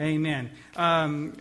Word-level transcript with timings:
Amen. 0.00 0.50
Um, 0.76 1.36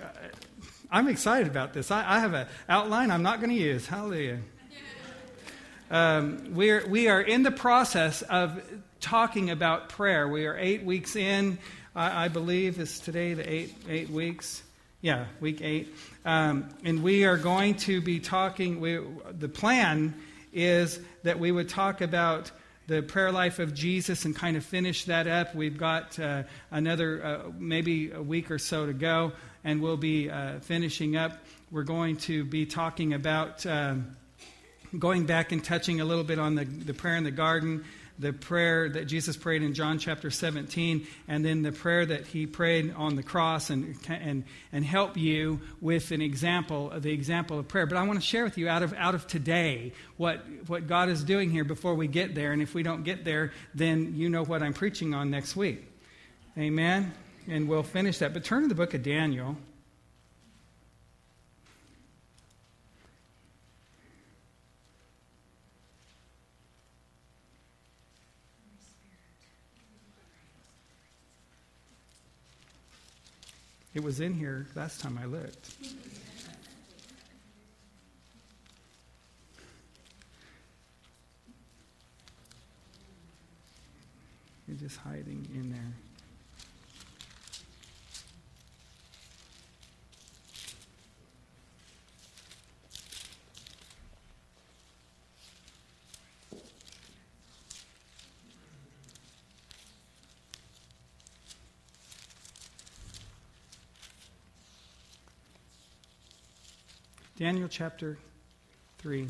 I'm 0.91 1.07
excited 1.07 1.47
about 1.47 1.71
this. 1.71 1.91
I, 1.91 2.17
I 2.17 2.19
have 2.19 2.33
an 2.33 2.45
outline 2.67 3.09
I'm 3.09 3.23
not 3.23 3.39
going 3.39 3.51
to 3.51 3.55
use. 3.55 3.87
Hallelujah. 3.87 4.39
Um, 5.89 6.53
we're, 6.53 6.85
we 6.85 7.07
are 7.07 7.21
in 7.21 7.43
the 7.43 7.51
process 7.51 8.21
of 8.23 8.61
talking 8.99 9.49
about 9.49 9.87
prayer. 9.87 10.27
We 10.27 10.45
are 10.45 10.57
eight 10.57 10.83
weeks 10.83 11.15
in, 11.15 11.57
I, 11.95 12.25
I 12.25 12.27
believe. 12.27 12.81
Is 12.81 12.99
today 12.99 13.33
the 13.33 13.49
eight, 13.49 13.73
eight 13.87 14.09
weeks? 14.09 14.61
Yeah, 14.99 15.27
week 15.39 15.61
eight. 15.61 15.95
Um, 16.25 16.67
and 16.83 17.01
we 17.01 17.23
are 17.23 17.37
going 17.37 17.75
to 17.75 18.01
be 18.01 18.19
talking, 18.19 18.81
we, 18.81 18.99
the 19.39 19.47
plan 19.47 20.13
is 20.51 20.99
that 21.23 21.39
we 21.39 21.53
would 21.53 21.69
talk 21.69 22.01
about 22.01 22.51
the 22.89 23.03
prayer 23.03 23.31
life 23.31 23.59
of 23.59 23.75
Jesus 23.75 24.25
and 24.25 24.35
kind 24.35 24.57
of 24.57 24.65
finish 24.65 25.05
that 25.05 25.27
up. 25.27 25.53
We've 25.53 25.77
got 25.77 26.17
uh, 26.19 26.43
another 26.71 27.23
uh, 27.23 27.51
maybe 27.55 28.11
a 28.11 28.21
week 28.21 28.49
or 28.49 28.57
so 28.57 28.87
to 28.87 28.93
go, 28.93 29.33
and 29.63 29.79
we'll 29.79 29.95
be 29.95 30.27
uh, 30.27 30.59
finishing 30.61 31.15
up. 31.15 31.37
We're 31.69 31.83
going 31.83 32.17
to 32.17 32.43
be 32.43 32.65
talking 32.65 33.13
about 33.13 33.63
um, 33.67 34.17
going 34.97 35.27
back 35.27 35.51
and 35.51 35.63
touching 35.63 36.01
a 36.01 36.05
little 36.05 36.23
bit 36.23 36.39
on 36.39 36.55
the, 36.55 36.65
the 36.65 36.95
prayer 36.95 37.15
in 37.15 37.23
the 37.23 37.29
garden 37.29 37.85
the 38.19 38.33
prayer 38.33 38.89
that 38.89 39.05
Jesus 39.05 39.37
prayed 39.37 39.63
in 39.63 39.73
John 39.73 39.97
chapter 39.97 40.29
17, 40.29 41.07
and 41.29 41.43
then 41.43 41.61
the 41.61 41.71
prayer 41.71 42.05
that 42.05 42.27
he 42.27 42.45
prayed 42.45 42.93
on 42.93 43.15
the 43.15 43.23
cross, 43.23 43.69
and, 43.69 43.95
and, 44.09 44.43
and 44.73 44.83
help 44.83 45.15
you 45.15 45.61
with 45.79 46.11
an 46.11 46.21
example 46.21 46.91
of 46.91 47.01
the 47.01 47.11
example 47.11 47.57
of 47.57 47.69
prayer. 47.69 47.85
But 47.85 47.97
I 47.97 48.03
want 48.03 48.19
to 48.19 48.25
share 48.25 48.43
with 48.43 48.57
you 48.57 48.67
out 48.67 48.83
of, 48.83 48.93
out 48.93 49.15
of 49.15 49.25
today 49.25 49.93
what, 50.17 50.45
what 50.67 50.85
God 50.85 51.07
is 51.07 51.23
doing 51.23 51.49
here 51.49 51.63
before 51.63 51.95
we 51.95 52.07
get 52.07 52.35
there. 52.35 52.51
And 52.51 52.61
if 52.61 52.73
we 52.73 52.83
don't 52.83 53.03
get 53.03 53.23
there, 53.23 53.53
then 53.73 54.15
you 54.15 54.29
know 54.29 54.43
what 54.43 54.61
I'm 54.61 54.73
preaching 54.73 55.13
on 55.13 55.31
next 55.31 55.55
week. 55.55 55.85
Amen? 56.57 57.13
And 57.47 57.69
we'll 57.69 57.83
finish 57.83 58.17
that. 58.17 58.33
But 58.33 58.43
turn 58.43 58.63
to 58.63 58.67
the 58.67 58.75
book 58.75 58.93
of 58.93 59.01
Daniel. 59.01 59.55
It 73.93 74.03
was 74.03 74.19
in 74.19 74.33
here 74.33 74.67
last 74.75 75.01
time 75.01 75.19
I 75.21 75.25
looked. 75.25 75.71
You're 84.67 84.77
just 84.77 84.97
hiding 84.97 85.47
in 85.55 85.71
there. 85.71 86.08
Daniel 107.39 107.69
chapter 107.69 108.17
3. 108.97 109.25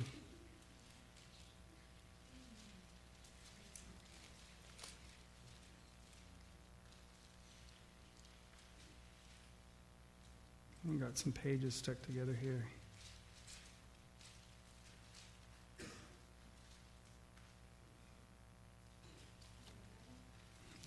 We 10.87 10.95
got 10.95 11.19
some 11.19 11.31
pages 11.31 11.75
stuck 11.75 12.01
together 12.01 12.35
here. 12.41 12.65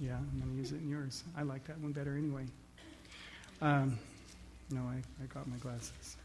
Yeah, 0.01 0.17
I'm 0.17 0.41
going 0.41 0.51
to 0.51 0.59
use 0.59 0.73
it 0.73 0.81
in 0.81 0.91
yours. 0.91 1.23
I 1.37 1.43
like 1.43 1.65
that 1.69 1.79
one 1.79 1.93
better 1.93 2.17
anyway. 2.17 2.47
Um, 3.61 3.97
no, 4.73 4.81
I, 4.81 4.97
I 5.23 5.27
got 5.33 5.47
my 5.47 5.57
glasses. 5.59 6.17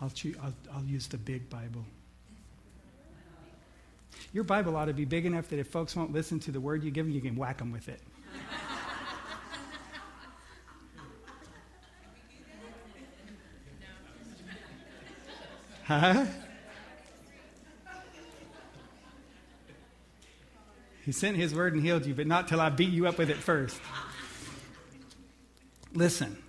I'll, 0.00 0.10
choose, 0.10 0.36
I'll, 0.42 0.54
I'll 0.74 0.84
use 0.84 1.06
the 1.06 1.18
big 1.18 1.50
Bible. 1.50 1.84
Your 4.32 4.44
Bible 4.44 4.76
ought 4.76 4.86
to 4.86 4.94
be 4.94 5.04
big 5.04 5.26
enough 5.26 5.48
that 5.48 5.58
if 5.58 5.68
folks 5.68 5.94
won't 5.96 6.12
listen 6.12 6.38
to 6.40 6.52
the 6.52 6.60
word 6.60 6.84
you 6.84 6.90
give 6.90 7.06
them, 7.06 7.14
you 7.14 7.20
can 7.20 7.36
whack 7.36 7.58
them 7.58 7.72
with 7.72 7.88
it. 7.88 8.00
Huh? 15.84 16.24
He 21.04 21.10
sent 21.10 21.36
his 21.36 21.52
word 21.52 21.74
and 21.74 21.82
healed 21.82 22.06
you, 22.06 22.14
but 22.14 22.28
not 22.28 22.46
till 22.46 22.60
I 22.60 22.68
beat 22.68 22.90
you 22.90 23.08
up 23.08 23.18
with 23.18 23.30
it 23.30 23.38
first. 23.38 23.80
Listen, 25.92 26.40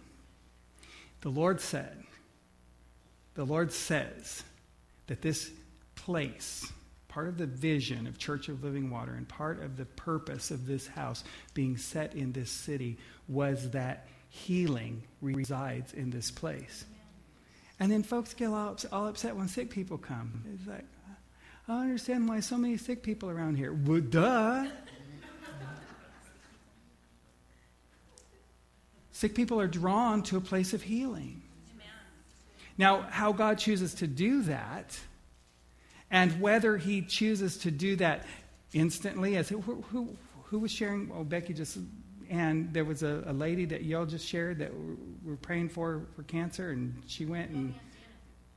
the 1.21 1.29
Lord 1.29 1.59
said, 1.59 2.00
the 3.35 3.45
Lord 3.45 3.71
says 3.71 4.43
that 5.07 5.21
this 5.21 5.49
place, 5.95 6.71
part 7.07 7.27
of 7.27 7.37
the 7.37 7.45
vision 7.45 8.07
of 8.07 8.17
Church 8.17 8.49
of 8.49 8.63
Living 8.63 8.89
Water 8.89 9.13
and 9.13 9.27
part 9.27 9.61
of 9.61 9.77
the 9.77 9.85
purpose 9.85 10.51
of 10.51 10.65
this 10.65 10.87
house 10.87 11.23
being 11.53 11.77
set 11.77 12.15
in 12.15 12.31
this 12.31 12.49
city 12.49 12.97
was 13.27 13.71
that 13.71 14.07
healing 14.29 15.03
resides 15.21 15.93
in 15.93 16.09
this 16.09 16.31
place. 16.31 16.85
And 17.79 17.91
then 17.91 18.03
folks 18.03 18.33
get 18.33 18.47
all, 18.47 18.77
all 18.91 19.07
upset 19.07 19.35
when 19.35 19.47
sick 19.47 19.69
people 19.69 19.97
come. 19.97 20.43
It's 20.53 20.67
like, 20.67 20.85
I 21.67 21.73
don't 21.73 21.81
understand 21.81 22.27
why 22.27 22.39
so 22.39 22.57
many 22.57 22.77
sick 22.77 23.01
people 23.01 23.29
around 23.29 23.55
here. 23.55 23.73
Well, 23.73 24.01
duh. 24.01 24.67
sick 29.11 29.35
people 29.35 29.59
are 29.59 29.67
drawn 29.67 30.23
to 30.23 30.37
a 30.37 30.41
place 30.41 30.73
of 30.73 30.81
healing. 30.81 31.41
Now, 32.81 33.05
how 33.11 33.31
God 33.31 33.59
chooses 33.59 33.93
to 33.93 34.07
do 34.07 34.41
that, 34.41 34.99
and 36.09 36.41
whether 36.41 36.77
He 36.77 37.03
chooses 37.03 37.57
to 37.59 37.69
do 37.69 37.95
that 37.97 38.25
instantly, 38.73 39.37
as 39.37 39.49
who, 39.49 39.61
who, 39.61 40.17
who 40.45 40.57
was 40.57 40.71
sharing? 40.71 41.11
Oh, 41.13 41.23
Becky 41.23 41.53
just, 41.53 41.77
and 42.27 42.73
there 42.73 42.83
was 42.83 43.03
a, 43.03 43.23
a 43.27 43.33
lady 43.33 43.65
that 43.65 43.83
y'all 43.83 44.07
just 44.07 44.27
shared 44.27 44.57
that 44.57 44.71
we're 45.23 45.35
praying 45.35 45.69
for 45.69 46.07
for 46.15 46.23
cancer, 46.23 46.71
and 46.71 46.99
she 47.05 47.27
went 47.27 47.51
and 47.51 47.75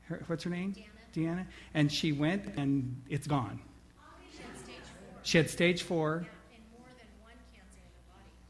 her, 0.04 0.22
what's 0.26 0.44
her 0.44 0.50
name? 0.50 0.74
Deanna. 1.14 1.14
Deanna. 1.14 1.46
And 1.74 1.92
she 1.92 2.12
went, 2.12 2.46
and 2.56 3.02
it's 3.10 3.26
gone. 3.26 3.60
She 5.22 5.36
had 5.36 5.50
stage 5.50 5.82
four. 5.82 6.26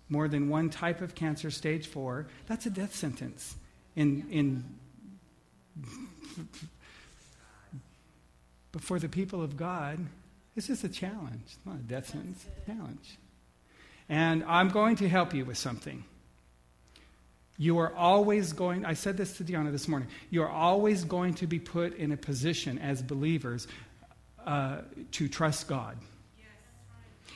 More 0.09 0.29
than 0.29 0.49
one 0.49 0.71
type 0.71 1.01
of 1.01 1.17
cancer, 1.17 1.51
stage 1.51 1.89
four. 1.89 2.29
That's 2.47 2.65
a 2.67 2.71
death 2.71 2.95
sentence 2.95 3.57
in, 3.97 4.25
in 4.31 4.65
but 8.73 8.83
for 8.83 8.99
the 8.99 9.09
people 9.09 9.43
of 9.43 9.57
God, 9.57 9.99
it's 10.57 10.67
just 10.69 10.85
a 10.85 10.89
challenge. 10.89 11.57
Not 11.65 11.77
a 11.77 11.83
death 11.83 12.09
sentence, 12.11 12.47
challenge. 12.67 13.19
And 14.09 14.45
I'm 14.45 14.69
going 14.69 14.97
to 14.97 15.09
help 15.09 15.35
you 15.35 15.45
with 15.45 15.59
something. 15.59 16.05
You 17.57 17.79
are 17.79 17.95
always 17.95 18.53
going, 18.53 18.85
I 18.85 18.95
said 18.95 19.17
this 19.17 19.37
to 19.39 19.45
Deanna 19.45 19.71
this 19.71 19.87
morning, 19.87 20.09
you 20.31 20.43
are 20.43 20.51
always 20.51 21.05
going 21.05 21.35
to 21.35 21.47
be 21.47 21.61
put 21.61 21.97
in 21.97 22.11
a 22.11 22.17
position 22.17 22.79
as 22.79 23.01
believers 23.01 23.69
uh, 24.45 24.79
to 25.13 25.29
trust 25.29 25.69
God. 25.69 25.97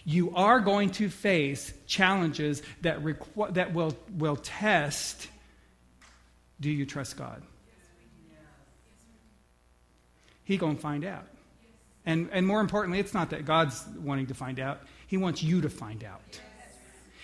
You 0.05 0.34
are 0.34 0.60
going 0.60 0.91
to 0.93 1.09
face 1.09 1.72
challenges 1.87 2.62
that, 2.81 3.03
requ- 3.03 3.55
that 3.55 3.75
will, 3.75 3.97
will 4.16 4.37
test 4.37 5.28
do 6.61 6.70
you 6.70 6.87
trust 6.87 7.17
God? 7.17 7.43
He 10.49 10.56
going 10.56 10.77
to 10.77 10.81
find 10.81 11.05
out. 11.05 11.27
And, 12.06 12.31
and 12.33 12.47
more 12.47 12.62
importantly, 12.62 12.99
it's 12.99 13.12
not 13.12 13.29
that 13.31 13.45
God's 13.45 13.85
wanting 13.99 14.29
to 14.29 14.35
find 14.35 14.59
out. 14.59 14.81
He 15.06 15.19
wants 15.19 15.43
you 15.43 15.61
to 15.61 15.69
find 15.69 16.03
out. 16.03 16.41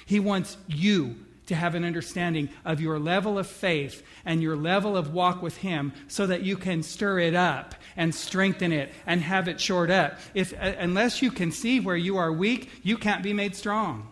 He 0.05 0.21
wants 0.21 0.59
you 0.69 1.17
to 1.47 1.55
have 1.55 1.75
an 1.75 1.87
understanding 1.87 2.51
of 2.67 2.83
your 2.83 2.99
level 2.99 3.39
of 3.39 3.47
faith 3.47 4.03
and 4.27 4.43
your 4.43 4.57
level 4.57 4.95
of 4.95 5.15
walk 5.15 5.41
with 5.41 5.57
Him 5.57 5.95
so 6.07 6.27
that 6.27 6.43
you 6.43 6.59
can 6.59 6.83
stir 6.83 7.21
it 7.21 7.35
up 7.35 7.75
and 7.97 8.15
strengthen 8.15 8.73
it 8.73 8.93
and 9.07 9.23
have 9.23 9.49
it 9.49 9.59
shored 9.59 9.91
up. 9.91 10.19
If, 10.35 10.53
uh, 10.53 10.75
unless 10.79 11.23
you 11.23 11.31
can 11.31 11.51
see 11.51 11.81
where 11.81 11.97
you 11.97 12.19
are 12.19 12.31
weak, 12.31 12.71
you 12.83 12.99
can't 12.99 13.23
be 13.23 13.33
made 13.33 13.57
strong. 13.57 14.07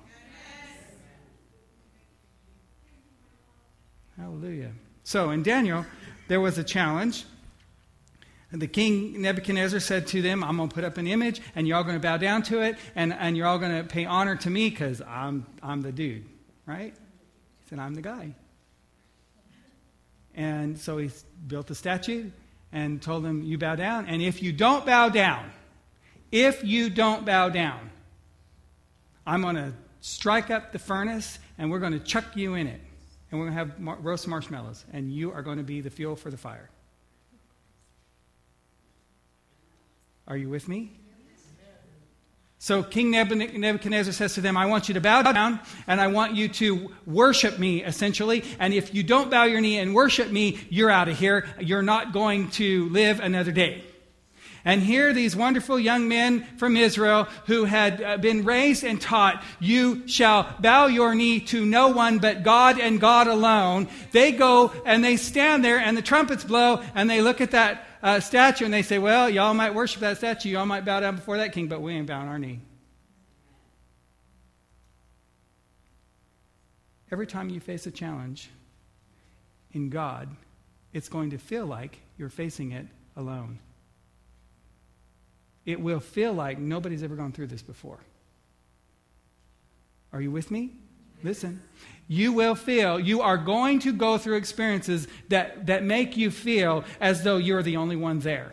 Hallelujah. 4.17 4.73
So 5.05 5.33
in 5.33 5.43
Daniel, 5.43 5.85
there 6.29 6.41
was 6.41 6.57
a 6.57 6.65
challenge. 6.65 7.27
And 8.53 8.61
the 8.61 8.67
king 8.67 9.21
Nebuchadnezzar 9.23 9.81
said 9.81 10.07
to 10.09 10.21
them, 10.21 10.45
I'm 10.45 10.59
going 10.59 10.69
to 10.69 10.75
put 10.75 10.85
up 10.85 10.99
an 10.99 11.07
image, 11.07 11.41
and 11.57 11.67
you're 11.67 11.79
all 11.79 11.85
going 11.85 11.97
to 11.97 12.01
bow 12.01 12.19
down 12.19 12.43
to 12.45 12.61
it, 12.61 12.77
and, 12.95 13.13
and 13.13 13.35
you're 13.35 13.47
all 13.47 13.59
going 13.59 13.83
to 13.83 13.89
pay 13.89 14.05
honor 14.05 14.37
to 14.37 14.51
me 14.51 14.69
because 14.69 15.01
I'm, 15.01 15.47
I'm 15.63 15.81
the 15.81 15.91
dude, 15.91 16.27
right? 16.67 16.95
He 16.95 17.69
said, 17.69 17.79
I'm 17.79 17.95
the 17.95 18.03
guy. 18.03 18.35
And 20.35 20.79
so 20.79 20.99
he 20.99 21.11
built 21.47 21.71
a 21.71 21.75
statue 21.75 22.31
and 22.73 23.01
told 23.01 23.25
them, 23.25 23.43
You 23.43 23.59
bow 23.59 23.75
down. 23.75 24.07
And 24.07 24.23
if 24.23 24.43
you 24.43 24.53
don't 24.53 24.85
bow 24.85 25.09
down, 25.09 25.51
if 26.31 26.63
you 26.65 26.91
don't 26.91 27.25
bow 27.25 27.49
down, 27.49 27.91
I'm 29.27 29.43
going 29.43 29.57
to 29.57 29.73
strike 30.01 30.51
up 30.51 30.73
the 30.73 30.79
furnace 30.79 31.39
and 31.59 31.71
we're 31.71 31.79
going 31.79 31.93
to 31.93 32.01
chuck 32.01 32.37
you 32.37 32.55
in 32.55 32.67
it. 32.67 32.81
And 33.31 33.41
we're 33.41 33.47
going 33.47 33.57
to 33.57 33.65
have 33.65 33.81
mar- 33.81 33.99
roast 34.01 34.27
marshmallows. 34.27 34.85
And 34.93 35.13
you 35.13 35.33
are 35.33 35.43
going 35.43 35.59
to 35.59 35.65
be 35.65 35.81
the 35.81 35.91
fuel 35.91 36.17
for 36.17 36.31
the 36.31 36.37
fire. 36.37 36.71
Are 40.33 40.37
you 40.39 40.49
with 40.49 40.67
me? 40.67 40.91
So 42.59 42.83
King 42.83 43.11
Nebuchadnezzar 43.11 44.15
says 44.15 44.33
to 44.37 44.41
them, 44.41 44.57
I 44.57 44.65
want 44.65 44.89
you 44.89 44.95
to 44.95 45.01
bow 45.03 45.21
down 45.21 45.61
and 45.87 46.01
I 46.01 46.07
want 46.07 46.35
you 46.35 46.49
to 46.49 46.91
worship 47.05 47.59
me, 47.59 47.85
essentially. 47.85 48.43
And 48.59 48.73
if 48.73 48.95
you 48.95 49.03
don't 49.03 49.31
bow 49.31 49.45
your 49.45 49.61
knee 49.61 49.79
and 49.79 49.95
worship 49.95 50.31
me, 50.31 50.59
you're 50.71 50.89
out 50.89 51.09
of 51.11 51.19
here. 51.19 51.47
You're 51.61 51.83
not 51.83 52.15
going 52.15 52.49
to 52.53 52.89
live 52.89 53.21
another 53.21 53.53
day. 53.53 53.85
And 54.65 54.81
here, 54.81 55.13
these 55.13 55.35
wonderful 55.35 55.79
young 55.79 56.07
men 56.09 56.45
from 56.57 56.77
Israel 56.77 57.25
who 57.47 57.65
had 57.65 58.03
uh, 58.03 58.17
been 58.19 58.45
raised 58.45 58.85
and 58.85 59.01
taught, 59.01 59.43
You 59.59 60.07
shall 60.07 60.55
bow 60.61 60.87
your 60.87 61.15
knee 61.15 61.41
to 61.41 61.67
no 61.67 61.89
one 61.89 62.19
but 62.19 62.45
God 62.45 62.79
and 62.79 63.01
God 63.01 63.27
alone. 63.27 63.89
They 64.13 64.31
go 64.31 64.73
and 64.85 65.05
they 65.05 65.17
stand 65.17 65.65
there, 65.65 65.79
and 65.79 65.97
the 65.97 66.03
trumpets 66.03 66.45
blow, 66.45 66.81
and 66.95 67.11
they 67.11 67.23
look 67.23 67.41
at 67.41 67.51
that 67.51 67.87
uh, 68.03 68.21
statue 68.21 68.65
and 68.65 68.75
they 68.75 68.83
say, 68.83 68.99
Well, 68.99 69.31
y'all 69.31 69.55
might 69.55 69.75
worship 69.75 70.01
that 70.01 70.19
statue, 70.19 70.51
y'all 70.51 70.67
might 70.67 70.85
bow 70.85 71.01
down 71.01 71.17
before 71.17 71.39
that 71.39 71.53
king, 71.53 71.69
but 71.69 71.81
we 71.81 71.95
ain't 71.95 72.07
bowing 72.07 72.29
our 72.29 72.39
knee. 72.39 72.61
Every 77.11 77.27
time 77.27 77.51
you 77.51 77.61
face 77.61 77.87
a 77.87 77.91
challenge 77.91 78.49
in 79.73 79.91
God, 79.91 80.29
it's 80.93 81.09
going 81.09 81.31
to 81.31 81.39
feel 81.39 81.67
like 81.67 81.99
you're 82.17 82.31
facing 82.31 82.73
it 82.73 82.87
alone. 83.17 83.59
It 85.65 85.81
will 85.81 86.01
feel 86.01 86.33
like 86.33 86.59
nobody's 86.59 87.03
ever 87.03 87.17
gone 87.17 87.33
through 87.33 87.49
this 87.49 87.63
before. 87.63 87.99
Are 90.13 90.21
you 90.21 90.31
with 90.31 90.51
me? 90.51 90.73
Listen 91.23 91.63
you 92.13 92.33
will 92.35 92.55
feel, 92.55 93.01
you 93.01 93.23
are 93.23 93.39
going 93.39 93.79
to 93.81 93.91
go 93.91 94.19
through 94.19 94.37
experiences 94.37 95.09
that, 95.29 95.67
that 95.67 95.83
make 95.83 96.15
you 96.15 96.31
feel 96.31 96.85
as 97.01 97.23
though 97.25 97.39
you're 97.39 97.63
the 97.63 97.79
only 97.79 97.97
one 97.97 98.19
there. 98.19 98.53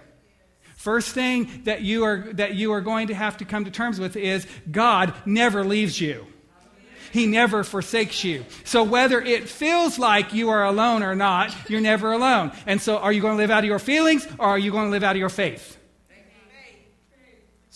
First 0.77 1.09
thing 1.09 1.63
that 1.65 1.81
you, 1.81 2.05
are, 2.05 2.19
that 2.33 2.55
you 2.55 2.71
are 2.71 2.79
going 2.79 3.07
to 3.07 3.13
have 3.13 3.35
to 3.37 3.45
come 3.45 3.65
to 3.65 3.71
terms 3.71 3.99
with 3.99 4.15
is 4.15 4.47
God 4.71 5.13
never 5.25 5.65
leaves 5.65 5.99
you. 5.99 6.25
He 7.11 7.25
never 7.25 7.65
forsakes 7.65 8.23
you. 8.23 8.45
So 8.63 8.83
whether 8.83 9.19
it 9.19 9.49
feels 9.49 9.99
like 9.99 10.31
you 10.31 10.49
are 10.51 10.63
alone 10.63 11.03
or 11.03 11.15
not, 11.15 11.53
you're 11.67 11.81
never 11.81 12.13
alone. 12.13 12.53
And 12.65 12.81
so 12.81 12.99
are 12.99 13.11
you 13.11 13.19
going 13.19 13.33
to 13.33 13.41
live 13.41 13.51
out 13.51 13.65
of 13.65 13.67
your 13.67 13.79
feelings 13.79 14.25
or 14.37 14.45
are 14.45 14.59
you 14.59 14.71
going 14.71 14.85
to 14.85 14.91
live 14.91 15.03
out 15.03 15.17
of 15.17 15.19
your 15.19 15.27
faith? 15.27 15.78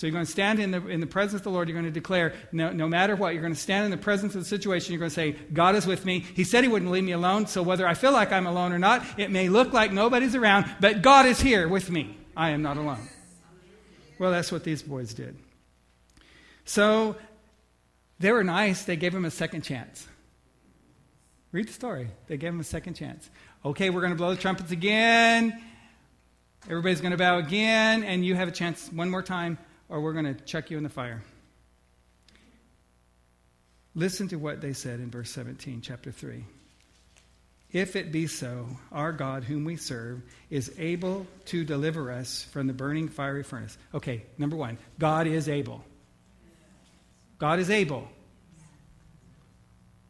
So 0.03 0.07
you're 0.07 0.15
going 0.15 0.25
to 0.25 0.31
stand 0.31 0.59
in 0.59 0.71
the, 0.71 0.85
in 0.87 0.99
the 0.99 1.07
presence 1.07 1.39
of 1.39 1.43
the 1.45 1.49
Lord. 1.49 1.69
You're 1.69 1.79
going 1.79 1.85
to 1.85 1.89
declare, 1.89 2.33
no, 2.51 2.73
no 2.73 2.89
matter 2.89 3.15
what, 3.15 3.33
you're 3.33 3.41
going 3.41 3.53
to 3.53 3.59
stand 3.59 3.85
in 3.85 3.91
the 3.91 3.95
presence 3.95 4.35
of 4.35 4.41
the 4.41 4.45
situation. 4.45 4.91
You're 4.91 4.99
going 4.99 5.11
to 5.11 5.15
say, 5.15 5.31
God 5.53 5.75
is 5.75 5.87
with 5.87 6.03
me. 6.03 6.19
He 6.19 6.43
said 6.43 6.65
He 6.65 6.67
wouldn't 6.67 6.91
leave 6.91 7.05
me 7.05 7.13
alone. 7.13 7.47
So 7.47 7.63
whether 7.63 7.87
I 7.87 7.93
feel 7.93 8.11
like 8.11 8.33
I'm 8.33 8.45
alone 8.45 8.73
or 8.73 8.79
not, 8.79 9.05
it 9.17 9.31
may 9.31 9.47
look 9.47 9.71
like 9.71 9.93
nobody's 9.93 10.35
around, 10.35 10.65
but 10.81 11.01
God 11.01 11.25
is 11.25 11.39
here 11.39 11.69
with 11.69 11.89
me. 11.89 12.17
I 12.35 12.49
am 12.49 12.61
not 12.61 12.75
alone. 12.75 12.99
Well, 14.19 14.29
that's 14.29 14.51
what 14.51 14.65
these 14.65 14.83
boys 14.83 15.13
did. 15.13 15.37
So 16.65 17.15
they 18.19 18.33
were 18.33 18.43
nice. 18.43 18.83
They 18.83 18.97
gave 18.97 19.15
him 19.15 19.23
a 19.23 19.31
second 19.31 19.61
chance. 19.61 20.05
Read 21.53 21.69
the 21.69 21.73
story. 21.73 22.09
They 22.27 22.35
gave 22.35 22.51
him 22.51 22.59
a 22.59 22.65
second 22.65 22.95
chance. 22.95 23.29
Okay, 23.63 23.89
we're 23.89 24.01
going 24.01 24.11
to 24.11 24.17
blow 24.17 24.35
the 24.35 24.41
trumpets 24.41 24.71
again. 24.71 25.63
Everybody's 26.65 26.99
going 26.99 27.11
to 27.11 27.17
bow 27.17 27.37
again, 27.37 28.03
and 28.03 28.25
you 28.25 28.35
have 28.35 28.49
a 28.49 28.51
chance 28.51 28.91
one 28.91 29.09
more 29.09 29.23
time 29.23 29.57
or 29.89 30.01
we're 30.01 30.13
going 30.13 30.33
to 30.33 30.43
chuck 30.45 30.71
you 30.71 30.77
in 30.77 30.83
the 30.83 30.89
fire. 30.89 31.21
Listen 33.95 34.27
to 34.29 34.37
what 34.37 34.61
they 34.61 34.73
said 34.73 34.99
in 34.99 35.11
verse 35.11 35.29
17, 35.31 35.81
chapter 35.81 36.11
3. 36.11 36.43
If 37.71 37.95
it 37.95 38.11
be 38.11 38.27
so, 38.27 38.67
our 38.91 39.11
God, 39.11 39.43
whom 39.43 39.65
we 39.65 39.77
serve, 39.77 40.21
is 40.49 40.71
able 40.77 41.25
to 41.45 41.63
deliver 41.63 42.11
us 42.11 42.43
from 42.51 42.67
the 42.67 42.73
burning 42.73 43.07
fiery 43.07 43.43
furnace. 43.43 43.77
Okay, 43.93 44.23
number 44.37 44.55
one, 44.55 44.77
God 44.99 45.25
is 45.25 45.49
able. 45.49 45.83
God 47.39 47.59
is 47.59 47.69
able. 47.69 48.07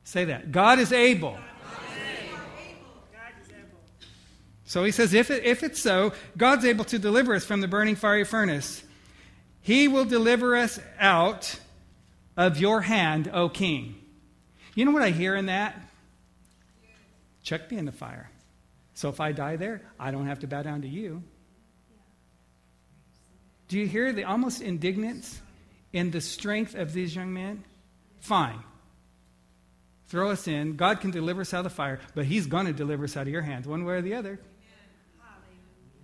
Say 0.04 0.26
that. 0.26 0.52
God 0.52 0.80
is 0.80 0.92
able. 0.92 1.38
So 4.66 4.84
he 4.84 4.92
says, 4.92 5.14
if, 5.14 5.30
it, 5.30 5.44
if 5.44 5.62
it's 5.62 5.80
so, 5.80 6.14
God's 6.36 6.66
able 6.66 6.86
to 6.86 6.98
deliver 6.98 7.36
us 7.36 7.46
from 7.46 7.62
the 7.62 7.68
burning 7.68 7.96
fiery 7.96 8.24
furnace. 8.26 8.84
He 9.64 9.88
will 9.88 10.06
deliver 10.06 10.56
us 10.56 10.80
out 11.00 11.58
of 12.36 12.60
your 12.60 12.82
hand, 12.82 13.30
O 13.34 13.50
king. 13.50 13.96
You 14.76 14.86
know 14.86 14.92
what 14.92 15.02
I 15.02 15.10
hear 15.10 15.36
in 15.36 15.48
that? 15.48 15.76
Chuck 17.44 17.72
me 17.72 17.78
in 17.78 17.86
the 17.86 17.92
fire. 17.92 18.30
So 18.94 19.10
if 19.10 19.20
I 19.20 19.32
die 19.32 19.56
there, 19.56 19.82
I 20.00 20.12
don't 20.12 20.28
have 20.28 20.40
to 20.40 20.48
bow 20.48 20.64
down 20.64 20.82
to 20.82 20.88
you. 20.88 21.24
Do 23.70 23.80
you 23.80 23.88
hear 23.88 24.12
the 24.12 24.26
almost 24.26 24.62
indignance 24.62 25.42
in 25.94 26.12
the 26.12 26.22
strength 26.22 26.76
of 26.76 26.92
these 26.92 27.16
young 27.16 27.34
men? 27.34 27.64
Fine. 28.20 28.60
Throw 30.08 30.32
us 30.32 30.48
in. 30.48 30.76
God 30.76 31.00
can 31.00 31.12
deliver 31.12 31.42
us 31.42 31.54
out 31.54 31.60
of 31.60 31.64
the 31.64 31.70
fire, 31.70 32.00
but 32.14 32.26
He's 32.26 32.48
going 32.48 32.66
to 32.66 32.74
deliver 32.74 33.06
us 33.06 33.16
out 33.16 33.24
of 33.28 33.34
your 33.34 33.42
hands, 33.42 33.66
one 33.66 33.86
way 33.86 33.96
or 33.96 34.02
the 34.02 34.16
other. 34.16 34.40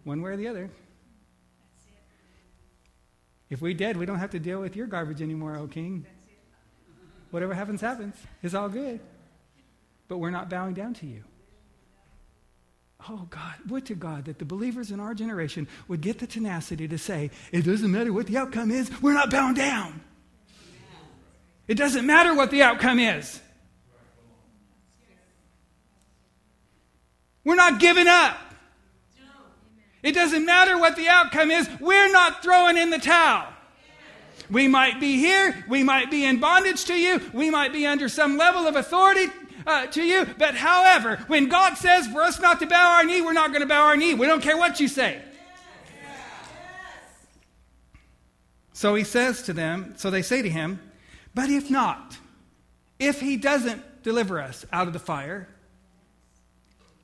One 0.06 0.22
way 0.22 0.32
or 0.32 0.38
the 0.38 0.48
other. 0.48 0.70
If 3.50 3.62
we 3.62 3.74
did, 3.74 3.98
we 3.98 4.06
don't 4.06 4.20
have 4.20 4.32
to 4.32 4.40
deal 4.40 4.60
with 4.60 4.76
your 4.76 4.88
garbage 4.88 5.22
anymore, 5.22 5.56
O 5.58 5.68
King. 5.68 6.06
Whatever 7.32 7.54
happens, 7.54 7.82
happens. 7.82 8.16
It's 8.44 8.54
all 8.54 8.70
good. 8.70 9.00
But 10.08 10.18
we're 10.18 10.30
not 10.30 10.50
bowing 10.50 10.74
down 10.74 10.94
to 10.96 11.06
you. 11.06 11.24
Oh, 13.08 13.28
God, 13.30 13.54
would 13.68 13.86
to 13.86 13.96
God 13.96 14.26
that 14.26 14.40
the 14.40 14.46
believers 14.46 14.92
in 14.92 15.00
our 15.00 15.14
generation 15.14 15.68
would 15.88 16.02
get 16.02 16.20
the 16.20 16.28
tenacity 16.28 16.88
to 16.88 16.98
say, 16.98 17.32
it 17.52 17.62
doesn't 17.62 17.92
matter 17.92 18.12
what 18.12 18.28
the 18.28 18.38
outcome 18.38 18.72
is, 18.72 18.92
we're 19.02 19.14
not 19.14 19.32
bowing 19.32 19.54
down. 19.54 20.02
It 21.68 21.76
doesn't 21.76 22.06
matter 22.06 22.36
what 22.36 22.52
the 22.52 22.64
outcome 22.64 23.00
is. 23.00 23.40
We're 27.44 27.56
not 27.56 27.80
giving 27.80 28.08
up. 28.08 28.49
It 30.02 30.14
doesn't 30.14 30.46
matter 30.46 30.78
what 30.78 30.96
the 30.96 31.08
outcome 31.08 31.52
is, 31.52 31.70
we're 31.80 32.12
not 32.12 32.42
throwing 32.42 32.78
in 32.78 32.90
the 32.90 33.00
towel. 33.00 33.48
We 34.50 34.68
might 34.68 35.00
be 35.00 35.18
here, 35.18 35.64
we 35.68 35.84
might 35.84 36.10
be 36.10 36.26
in 36.26 36.40
bondage 36.40 36.86
to 36.86 36.96
you, 36.96 37.22
we 37.34 37.50
might 37.50 37.74
be 37.74 37.86
under 37.86 38.10
some 38.10 38.38
level 38.38 38.68
of 38.68 38.76
authority 38.76 39.28
uh, 39.68 39.88
to 39.88 40.02
you, 40.02 40.26
but 40.38 40.56
however, 40.56 41.18
when 41.28 41.50
God 41.50 41.78
says 41.78 42.08
for 42.08 42.22
us 42.22 42.40
not 42.40 42.60
to 42.60 42.66
bow 42.66 42.96
our 42.96 43.04
knee, 43.04 43.22
we're 43.22 43.34
not 43.34 43.50
going 43.50 43.62
to 43.62 43.68
bow 43.68 43.86
our 43.86 43.98
knee. 43.98 44.14
We 44.14 44.26
don't 44.26 44.42
care 44.42 44.58
what 44.58 44.80
you 44.80 44.88
say. 44.88 45.22
So 48.74 48.96
he 48.96 49.04
says 49.04 49.42
to 49.44 49.54
them, 49.54 49.94
so 49.98 50.10
they 50.10 50.22
say 50.22 50.42
to 50.42 50.50
him, 50.50 50.80
but 51.36 51.50
if 51.50 51.70
not, 51.70 52.18
if 52.98 53.20
he 53.20 53.36
doesn't 53.36 54.04
deliver 54.04 54.40
us 54.40 54.66
out 54.72 54.88
of 54.88 54.94
the 54.94 55.00
fire, 55.00 55.50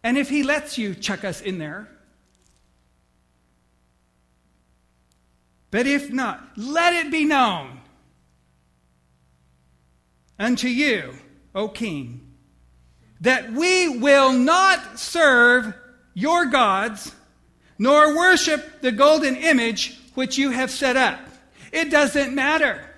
and 0.01 0.17
if 0.17 0.29
he 0.29 0.43
lets 0.43 0.77
you 0.77 0.95
chuck 0.95 1.25
us 1.25 1.41
in 1.41 1.57
there, 1.57 1.89
But 5.75 5.87
if 5.87 6.09
not, 6.09 6.41
let 6.55 6.93
it 6.93 7.11
be 7.11 7.25
known 7.25 7.81
unto 10.39 10.69
you, 10.69 11.15
O 11.53 11.67
king, 11.67 12.31
that 13.19 13.51
we 13.51 13.89
will 13.89 14.31
not 14.31 14.97
serve 14.97 15.73
your 16.13 16.45
gods, 16.45 17.13
nor 17.77 18.15
worship 18.15 18.79
the 18.79 18.93
golden 18.93 19.35
image 19.35 19.99
which 20.13 20.37
you 20.37 20.51
have 20.51 20.71
set 20.71 20.95
up. 20.95 21.19
It 21.73 21.91
doesn't 21.91 22.33
matter. 22.33 22.89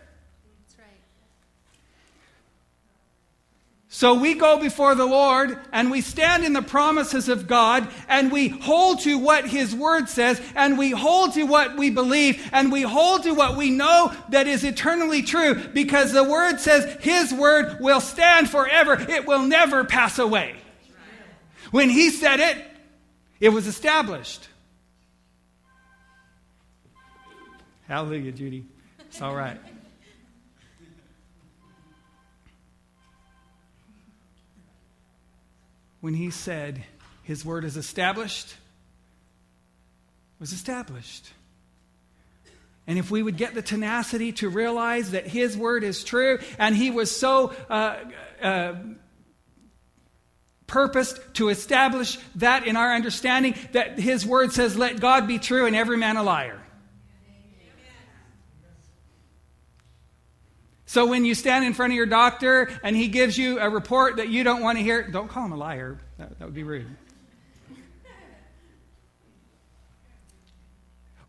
So 3.98 4.14
we 4.14 4.36
go 4.36 4.60
before 4.60 4.94
the 4.94 5.08
Lord 5.08 5.58
and 5.72 5.90
we 5.90 6.02
stand 6.02 6.46
in 6.46 6.54
the 6.54 6.62
promises 6.62 7.30
of 7.30 7.48
God 7.48 7.88
and 8.08 8.32
we 8.32 8.48
hold 8.48 9.00
to 9.00 9.18
what 9.18 9.48
His 9.48 9.74
Word 9.74 10.08
says 10.08 10.40
and 10.56 10.78
we 10.78 10.92
hold 10.92 11.34
to 11.34 11.46
what 11.46 11.78
we 11.78 11.90
believe 11.90 12.48
and 12.54 12.72
we 12.72 12.84
hold 12.84 13.24
to 13.24 13.34
what 13.34 13.58
we 13.58 13.72
know 13.72 14.14
that 14.30 14.46
is 14.46 14.64
eternally 14.64 15.24
true 15.24 15.56
because 15.70 16.12
the 16.14 16.24
Word 16.24 16.60
says 16.60 16.86
His 17.00 17.34
Word 17.34 17.80
will 17.80 18.00
stand 18.00 18.52
forever. 18.52 19.04
It 19.10 19.26
will 19.26 19.42
never 19.42 19.84
pass 19.84 20.20
away. 20.20 20.58
When 21.72 21.90
He 21.90 22.12
said 22.12 22.40
it, 22.40 22.64
it 23.40 23.50
was 23.50 23.66
established. 23.66 24.48
Hallelujah, 27.88 28.32
Judy. 28.32 28.64
It's 29.00 29.24
all 29.24 29.34
right. 29.34 29.60
When 36.02 36.14
he 36.14 36.30
said, 36.30 36.84
His 37.24 37.44
word 37.44 37.64
is 37.64 37.78
established. 37.78 38.56
Was 40.40 40.52
established. 40.52 41.32
And 42.88 42.98
if 42.98 43.12
we 43.12 43.22
would 43.22 43.36
get 43.36 43.54
the 43.54 43.62
tenacity 43.62 44.32
to 44.34 44.50
realize 44.50 45.12
that 45.12 45.28
His 45.28 45.58
word 45.58 45.84
is 45.84 46.04
true, 46.04 46.40
and 46.58 46.76
He 46.76 46.90
was 46.90 47.14
so 47.14 47.54
uh, 47.70 47.98
uh, 48.42 48.76
purposed 50.68 51.20
to 51.36 51.50
establish 51.50 52.18
that 52.36 52.66
in 52.66 52.78
our 52.78 52.94
understanding, 52.94 53.56
that 53.74 54.00
His 54.00 54.26
word 54.26 54.54
says, 54.54 54.78
Let 54.78 55.02
God 55.02 55.28
be 55.28 55.38
true 55.38 55.66
and 55.66 55.76
every 55.76 55.98
man 55.98 56.16
a 56.16 56.24
liar. 56.24 56.62
So 60.88 61.06
when 61.06 61.26
you 61.26 61.36
stand 61.36 61.66
in 61.66 61.74
front 61.74 61.92
of 61.92 61.98
your 61.98 62.06
doctor 62.06 62.70
and 62.82 62.96
he 62.96 63.10
gives 63.10 63.38
you 63.38 63.60
a 63.60 63.70
report 63.70 64.16
that 64.18 64.30
you 64.30 64.46
don't 64.46 64.62
want 64.62 64.78
to 64.78 64.84
hear, 64.84 65.04
don't 65.04 65.28
call 65.28 65.44
him 65.44 65.52
a 65.52 65.58
liar. 65.58 66.00
That, 66.18 66.40
that 66.40 66.46
would 66.46 66.54
be 66.54 66.64
rude. 66.64 66.88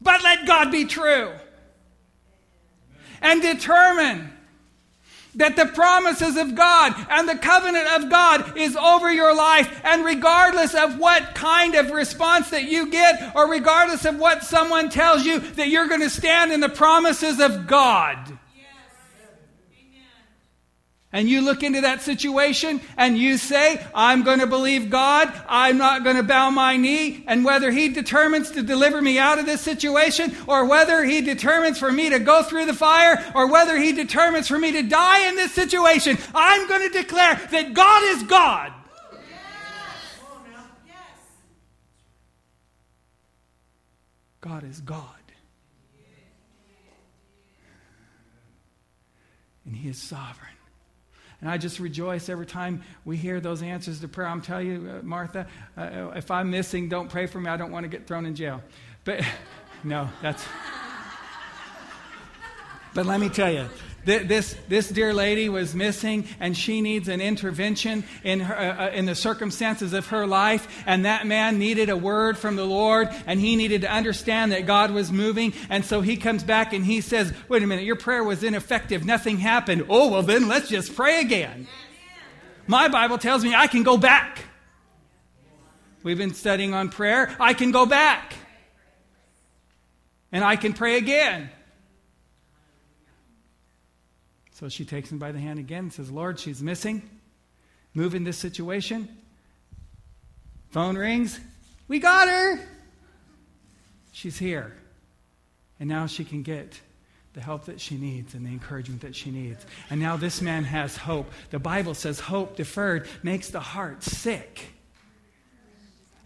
But 0.01 0.23
let 0.23 0.47
God 0.47 0.71
be 0.71 0.85
true 0.85 1.33
and 3.21 3.43
determine 3.43 4.33
that 5.35 5.57
the 5.57 5.67
promises 5.67 6.37
of 6.37 6.55
God 6.55 6.95
and 7.11 7.29
the 7.29 7.37
covenant 7.37 7.89
of 8.01 8.09
God 8.09 8.57
is 8.57 8.77
over 8.77 9.13
your 9.13 9.35
life. 9.35 9.81
And 9.83 10.05
regardless 10.05 10.73
of 10.73 11.01
what 11.01 11.35
kind 11.35 11.75
of 11.75 11.91
response 11.91 12.51
that 12.51 12.69
you 12.69 12.91
get, 12.91 13.35
or 13.35 13.51
regardless 13.51 14.05
of 14.05 14.21
what 14.21 14.45
someone 14.45 14.89
tells 14.89 15.25
you, 15.25 15.41
that 15.41 15.69
you're 15.69 15.89
going 15.89 16.03
to 16.03 16.11
stand 16.11 16.53
in 16.53 16.61
the 16.61 16.69
promises 16.69 17.41
of 17.41 17.67
God 17.67 18.39
and 21.11 21.29
you 21.29 21.41
look 21.41 21.63
into 21.63 21.81
that 21.81 22.03
situation 22.03 22.83
and 22.97 23.17
you 23.17 23.39
say, 23.39 23.83
I'm 23.95 24.23
going 24.25 24.41
to 24.41 24.47
believe 24.47 24.91
God, 24.91 25.33
I'm 25.49 25.79
not 25.79 26.05
going 26.05 26.17
to 26.17 26.23
bow 26.23 26.51
my 26.51 26.77
knee, 26.77 27.25
and 27.27 27.45
whether 27.45 27.71
He 27.71 27.89
determines 27.89 28.51
to 28.53 28.63
deliver 28.63 29.01
me 29.01 29.19
out 29.19 29.39
of 29.39 29.47
this 29.47 29.63
situation, 29.63 30.37
or 30.47 30.67
whether 30.67 31.05
He 31.05 31.23
determines 31.23 31.79
for 31.79 31.91
me 31.91 32.11
to 32.11 32.19
go 32.19 32.43
through 32.43 32.67
the 32.67 32.75
fire, 32.75 33.25
or 33.35 33.51
whether 33.51 33.79
He 33.79 33.93
determines 33.93 34.49
for 34.49 34.59
me 34.59 34.73
to 34.73 34.83
die 34.83 35.29
in 35.29 35.37
this 35.37 35.53
situation, 35.53 36.19
I'm 36.35 36.69
going 36.69 36.91
to 36.91 36.99
declare 37.03 37.37
that 37.53 37.73
God 37.73 38.03
is 38.17 38.23
God. 38.25 38.73
God 44.41 44.63
is 44.65 44.81
God. 44.81 45.05
And 49.65 49.75
He 49.75 49.89
is 49.89 49.99
sovereign. 49.99 50.49
And 51.41 51.49
I 51.49 51.57
just 51.57 51.79
rejoice 51.79 52.29
every 52.29 52.47
time 52.47 52.83
we 53.05 53.17
hear 53.17 53.41
those 53.41 53.63
answers 53.63 54.01
to 54.01 54.09
prayer. 54.09 54.29
I'm 54.29 54.43
telling 54.43 54.67
you, 54.67 54.91
uh, 54.91 55.03
Martha, 55.03 55.47
uh, 55.77 56.11
if 56.17 56.31
I'm 56.31 56.51
missing, 56.51 56.89
don't 56.89 57.09
pray 57.09 57.27
for 57.27 57.41
me. 57.41 57.49
I 57.49 57.57
don't 57.57 57.71
want 57.71 57.85
to 57.85 57.89
get 57.89 58.07
thrown 58.07 58.27
in 58.27 58.35
jail. 58.35 58.63
But 59.05 59.25
no, 59.85 60.09
that's. 60.21 60.45
But 62.95 63.07
let 63.07 63.21
me 63.21 63.29
tell 63.29 63.53
you, 63.53 63.69
this, 64.09 64.57
this 64.69 64.89
dear 64.89 65.13
lady 65.13 65.49
was 65.49 65.75
missing, 65.75 66.27
and 66.41 66.57
she 66.57 66.81
needs 66.81 67.09
an 67.09 67.21
intervention 67.21 68.05
in, 68.25 68.41
her, 68.41 68.57
uh, 68.57 68.87
uh, 68.87 68.91
in 68.91 69.05
the 69.05 69.15
circumstances 69.15 69.93
of 69.93 70.07
her 70.09 70.27
life. 70.27 70.83
And 70.87 71.05
that 71.05 71.27
man 71.27 71.59
needed 71.59 71.91
a 71.91 71.97
word 71.97 72.39
from 72.39 72.57
the 72.57 72.65
Lord, 72.65 73.09
and 73.27 73.39
he 73.39 73.57
needed 73.57 73.83
to 73.83 73.91
understand 73.91 74.53
that 74.53 74.67
God 74.67 74.93
was 74.93 75.13
moving. 75.13 75.53
And 75.69 75.85
so 75.85 76.01
he 76.01 76.17
comes 76.17 76.43
back 76.43 76.73
and 76.73 76.87
he 76.87 77.01
says, 77.01 77.35
Wait 77.49 77.63
a 77.63 77.67
minute, 77.67 77.85
your 77.85 77.97
prayer 77.97 78.25
was 78.25 78.43
ineffective. 78.43 79.05
Nothing 79.05 79.39
happened. 79.39 79.87
Oh, 79.89 80.09
well, 80.09 80.23
then 80.23 80.49
let's 80.49 80.69
just 80.69 80.97
pray 80.97 81.21
again. 81.21 81.67
My 82.67 82.89
Bible 82.89 83.19
tells 83.19 83.45
me 83.45 83.55
I 83.55 83.67
can 83.67 83.83
go 83.83 83.99
back. 83.99 84.45
We've 86.03 86.19
been 86.19 86.35
studying 86.35 86.73
on 86.73 86.89
prayer. 86.89 87.35
I 87.39 87.53
can 87.53 87.73
go 87.73 87.85
back. 87.85 88.33
And 90.33 90.45
I 90.45 90.57
can 90.57 90.73
pray 90.73 90.97
again. 90.97 91.51
So 94.59 94.69
she 94.69 94.85
takes 94.85 95.13
him 95.13 95.19
by 95.19 95.31
the 95.31 95.39
hand 95.39 95.61
again 95.61 95.85
and 95.85 95.93
says, 95.93 96.11
Lord, 96.11 96.41
she's 96.41 96.61
missing. 96.61 97.09
Move 97.95 98.17
in 98.17 98.25
this 98.25 98.37
situation. 98.37 99.09
Phone 100.71 100.97
rings. 100.97 101.39
We 101.87 102.01
got 102.01 102.27
her. 102.27 102.59
She's 104.11 104.37
here. 104.37 104.75
And 105.79 105.89
now 105.89 106.07
she 106.07 106.25
can 106.25 106.43
get 106.43 106.81
the 107.35 107.41
help 107.41 107.67
that 107.67 107.81
she 107.81 107.97
needs 107.97 108.35
and 108.35 108.45
the 108.45 108.51
encouragement 108.51 109.03
that 109.03 109.15
she 109.15 109.31
needs. 109.31 109.65
And 109.91 110.01
now 110.01 110.17
this 110.17 110.43
man 110.43 110.65
has 110.65 110.97
hope. 110.97 111.31
The 111.51 111.61
Bible 111.61 111.95
says 111.95 112.19
hope 112.19 112.57
deferred 112.57 113.07
makes 113.23 113.51
the 113.51 113.61
heart 113.61 114.03
sick. 114.03 114.71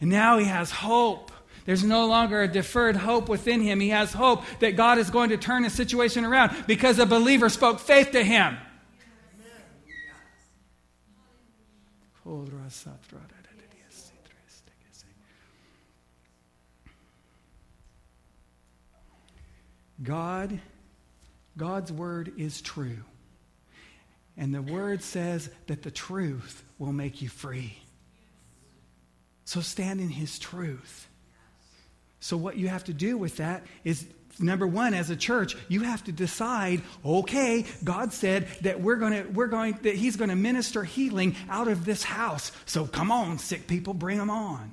And 0.00 0.08
now 0.08 0.38
he 0.38 0.46
has 0.46 0.70
hope. 0.70 1.32
There's 1.64 1.84
no 1.84 2.06
longer 2.06 2.42
a 2.42 2.48
deferred 2.48 2.96
hope 2.96 3.28
within 3.28 3.60
him. 3.60 3.80
He 3.80 3.90
has 3.90 4.12
hope 4.12 4.44
that 4.60 4.76
God 4.76 4.98
is 4.98 5.10
going 5.10 5.30
to 5.30 5.36
turn 5.36 5.62
the 5.62 5.70
situation 5.70 6.24
around 6.24 6.66
because 6.66 6.98
a 6.98 7.06
believer 7.06 7.48
spoke 7.48 7.78
faith 7.78 8.12
to 8.12 8.24
him. 8.24 8.56
God, 20.02 20.58
God's 21.56 21.92
word 21.92 22.32
is 22.36 22.60
true. 22.60 22.98
And 24.36 24.54
the 24.54 24.62
word 24.62 25.02
says 25.02 25.50
that 25.66 25.82
the 25.82 25.90
truth 25.90 26.64
will 26.78 26.92
make 26.92 27.22
you 27.22 27.28
free. 27.28 27.78
So 29.44 29.60
stand 29.60 30.00
in 30.00 30.08
his 30.08 30.38
truth. 30.38 31.06
So, 32.22 32.36
what 32.36 32.56
you 32.56 32.68
have 32.68 32.84
to 32.84 32.92
do 32.92 33.18
with 33.18 33.38
that 33.38 33.64
is 33.82 34.06
number 34.38 34.66
one 34.66 34.94
as 34.94 35.10
a 35.10 35.16
church 35.16 35.54
you 35.68 35.80
have 35.82 36.02
to 36.02 36.10
decide 36.10 36.80
okay 37.04 37.66
god 37.84 38.14
said 38.14 38.48
that 38.62 38.80
we're 38.80 38.96
going 38.96 39.12
to 39.12 39.28
we're 39.32 39.46
going 39.46 39.78
that 39.82 39.94
he's 39.94 40.16
going 40.16 40.30
to 40.30 40.36
minister 40.36 40.82
healing 40.84 41.36
out 41.50 41.68
of 41.68 41.84
this 41.84 42.02
house. 42.02 42.50
So 42.64 42.86
come 42.86 43.12
on 43.12 43.38
sick 43.38 43.66
people 43.66 43.92
bring 43.92 44.16
them 44.16 44.30
on. 44.30 44.72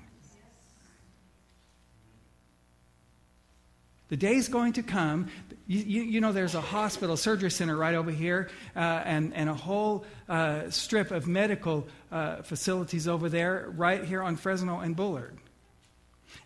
The 4.07 4.17
day's 4.17 4.47
going 4.47 4.73
to 4.73 4.81
come. 4.83 5.27
You, 5.67 5.79
you, 5.81 6.01
you, 6.03 6.21
know 6.21 6.31
there's 6.31 6.55
a 6.55 6.61
hospital 6.61 7.17
surgery 7.17 7.51
center 7.51 7.75
right 7.75 7.93
over 7.93 8.09
here 8.09 8.49
uh, 8.75 8.79
and, 8.79 9.35
and 9.35 9.49
a 9.49 9.53
whole 9.53 10.05
uh, 10.27 10.69
strip 10.71 11.11
of 11.11 11.27
medical 11.27 11.87
uh, 12.11 12.37
facilities 12.37 13.07
over 13.07 13.27
there 13.27 13.71
right 13.75 14.03
here 14.03 14.23
on 14.23 14.35
fresno 14.35 14.79
and 14.79 14.95
bullard 14.95 15.37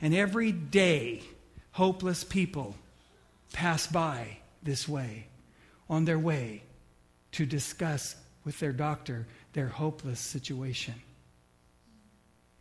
and 0.02 0.14
every 0.14 0.52
day, 0.52 1.22
hopeless 1.72 2.24
people 2.24 2.76
pass 3.52 3.88
by 3.88 4.38
this 4.62 4.88
way 4.88 5.28
on 5.90 6.06
their 6.06 6.20
way 6.20 6.64
to 7.34 7.46
discuss 7.46 8.16
with 8.46 8.60
their 8.60 8.74
doctor 8.74 9.28
their 9.54 9.68
hopeless 9.68 10.20
situation. 10.20 10.96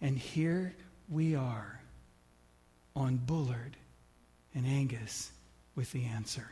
And 0.00 0.18
here 0.18 0.74
we 1.08 1.34
are 1.34 1.80
on 2.94 3.16
Bullard 3.16 3.76
and 4.54 4.66
Angus 4.66 5.30
with 5.74 5.92
the 5.92 6.04
answer. 6.04 6.50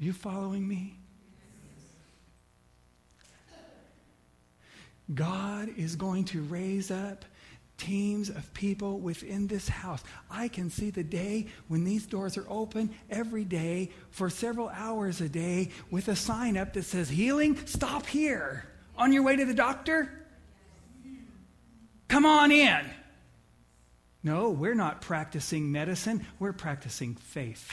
Are 0.00 0.04
you 0.04 0.12
following 0.12 0.66
me? 0.66 0.98
God 5.12 5.68
is 5.76 5.96
going 5.96 6.24
to 6.26 6.40
raise 6.42 6.90
up 6.90 7.24
teams 7.76 8.30
of 8.30 8.54
people 8.54 8.98
within 9.00 9.46
this 9.46 9.68
house. 9.68 10.02
I 10.30 10.48
can 10.48 10.70
see 10.70 10.90
the 10.90 11.02
day 11.02 11.48
when 11.68 11.84
these 11.84 12.06
doors 12.06 12.38
are 12.38 12.46
open 12.48 12.90
every 13.10 13.44
day 13.44 13.90
for 14.10 14.30
several 14.30 14.68
hours 14.68 15.20
a 15.20 15.28
day 15.28 15.70
with 15.90 16.08
a 16.08 16.16
sign 16.16 16.56
up 16.56 16.72
that 16.74 16.84
says, 16.84 17.08
Healing, 17.08 17.58
stop 17.66 18.06
here. 18.06 18.64
On 18.96 19.12
your 19.12 19.24
way 19.24 19.36
to 19.36 19.44
the 19.44 19.54
doctor? 19.54 20.26
Come 22.08 22.24
on 22.24 22.52
in. 22.52 22.80
No, 24.22 24.50
we're 24.50 24.74
not 24.74 25.02
practicing 25.02 25.70
medicine, 25.72 26.24
we're 26.38 26.52
practicing 26.52 27.14
faith. 27.14 27.70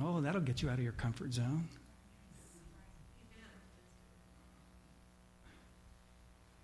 Oh, 0.00 0.20
that'll 0.20 0.40
get 0.40 0.62
you 0.62 0.70
out 0.70 0.78
of 0.78 0.84
your 0.84 0.92
comfort 0.92 1.32
zone. 1.32 1.68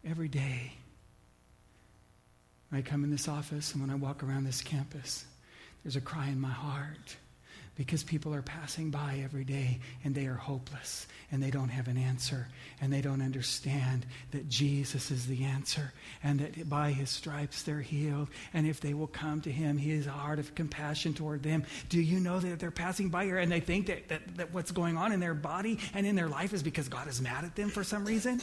Every 0.05 0.29
day, 0.29 0.73
I 2.73 2.83
come 2.83 3.05
in 3.05 3.11
this 3.11 3.29
office 3.29 3.73
and 3.73 3.83
when 3.83 3.91
I 3.91 3.97
walk 3.97 4.23
around 4.23 4.45
this 4.45 4.62
campus, 4.62 5.25
there's 5.83 5.97
a 5.97 6.00
cry 6.00 6.29
in 6.29 6.41
my 6.41 6.50
heart 6.50 7.17
because 7.80 8.02
people 8.02 8.34
are 8.34 8.42
passing 8.42 8.90
by 8.90 9.22
every 9.25 9.42
day 9.42 9.78
and 10.04 10.14
they 10.14 10.26
are 10.26 10.34
hopeless 10.34 11.06
and 11.32 11.42
they 11.42 11.50
don't 11.50 11.70
have 11.70 11.88
an 11.88 11.96
answer 11.96 12.46
and 12.82 12.92
they 12.92 13.00
don't 13.00 13.22
understand 13.22 14.04
that 14.32 14.46
Jesus 14.50 15.10
is 15.10 15.26
the 15.26 15.44
answer 15.44 15.90
and 16.22 16.40
that 16.40 16.68
by 16.68 16.90
his 16.92 17.08
stripes 17.08 17.62
they're 17.62 17.80
healed. 17.80 18.28
And 18.52 18.66
if 18.66 18.80
they 18.80 18.92
will 18.92 19.06
come 19.06 19.40
to 19.40 19.50
him, 19.50 19.78
he 19.78 19.96
has 19.96 20.06
a 20.06 20.10
heart 20.10 20.38
of 20.38 20.54
compassion 20.54 21.14
toward 21.14 21.42
them. 21.42 21.64
Do 21.88 21.99
you 21.99 22.20
know 22.20 22.38
that 22.38 22.58
they're 22.58 22.70
passing 22.70 23.08
by 23.08 23.25
here 23.25 23.38
and 23.38 23.50
they 23.50 23.60
think 23.60 23.87
that, 23.87 24.10
that, 24.10 24.37
that 24.37 24.52
what's 24.52 24.72
going 24.72 24.99
on 24.99 25.12
in 25.12 25.18
their 25.18 25.32
body 25.32 25.78
and 25.94 26.06
in 26.06 26.16
their 26.16 26.28
life 26.28 26.52
is 26.52 26.62
because 26.62 26.87
God 26.87 27.08
is 27.08 27.22
mad 27.22 27.44
at 27.44 27.56
them 27.56 27.70
for 27.70 27.82
some 27.82 28.04
reason? 28.04 28.42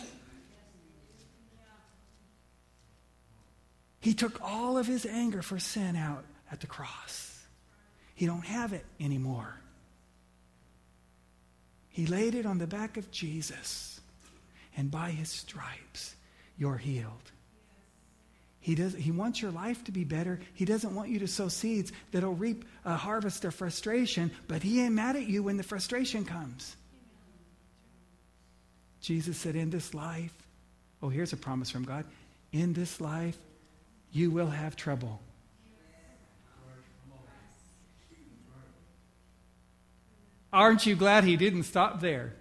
He 3.99 4.15
took 4.15 4.41
all 4.41 4.79
of 4.79 4.87
his 4.87 5.05
anger 5.05 5.43
for 5.43 5.59
sin 5.59 5.95
out 5.95 6.25
at 6.51 6.59
the 6.59 6.65
cross. 6.65 7.26
He 8.17 8.25
don't 8.25 8.45
have 8.45 8.73
it 8.73 8.83
anymore. 8.99 9.59
He 11.89 12.07
laid 12.07 12.33
it 12.33 12.47
on 12.47 12.57
the 12.57 12.65
back 12.65 12.97
of 12.97 13.11
Jesus, 13.11 14.01
and 14.75 14.89
by 14.89 15.11
his 15.11 15.29
stripes, 15.29 16.15
you're 16.57 16.77
healed. 16.77 17.31
He, 18.59 18.73
does, 18.73 18.95
he 18.95 19.11
wants 19.11 19.39
your 19.39 19.51
life 19.51 19.83
to 19.83 19.91
be 19.91 20.03
better. 20.03 20.39
He 20.55 20.65
doesn't 20.65 20.95
want 20.95 21.09
you 21.09 21.19
to 21.19 21.27
sow 21.27 21.47
seeds 21.47 21.91
that'll 22.11 22.33
reap 22.33 22.65
a 22.85 22.95
harvest 22.95 23.45
of 23.45 23.53
frustration, 23.53 24.31
but 24.47 24.63
he 24.63 24.81
ain't 24.81 24.95
mad 24.95 25.15
at 25.15 25.27
you 25.27 25.43
when 25.43 25.57
the 25.57 25.63
frustration 25.63 26.25
comes. 26.25 26.75
Jesus 28.99 29.37
said, 29.37 29.55
In 29.55 29.69
this 29.69 29.93
life, 29.93 30.33
oh, 31.03 31.09
here's 31.09 31.33
a 31.33 31.37
promise 31.37 31.69
from 31.69 31.83
God. 31.83 32.03
In 32.51 32.73
this 32.73 32.99
life, 32.99 33.37
you 34.11 34.31
will 34.31 34.49
have 34.49 34.75
trouble. 34.75 35.21
Aren't 40.57 40.87
you 40.87 40.95
glad 40.95 41.23
he 41.23 41.37
didn't 41.37 41.63
stop 41.63 42.01
there? 42.01 42.33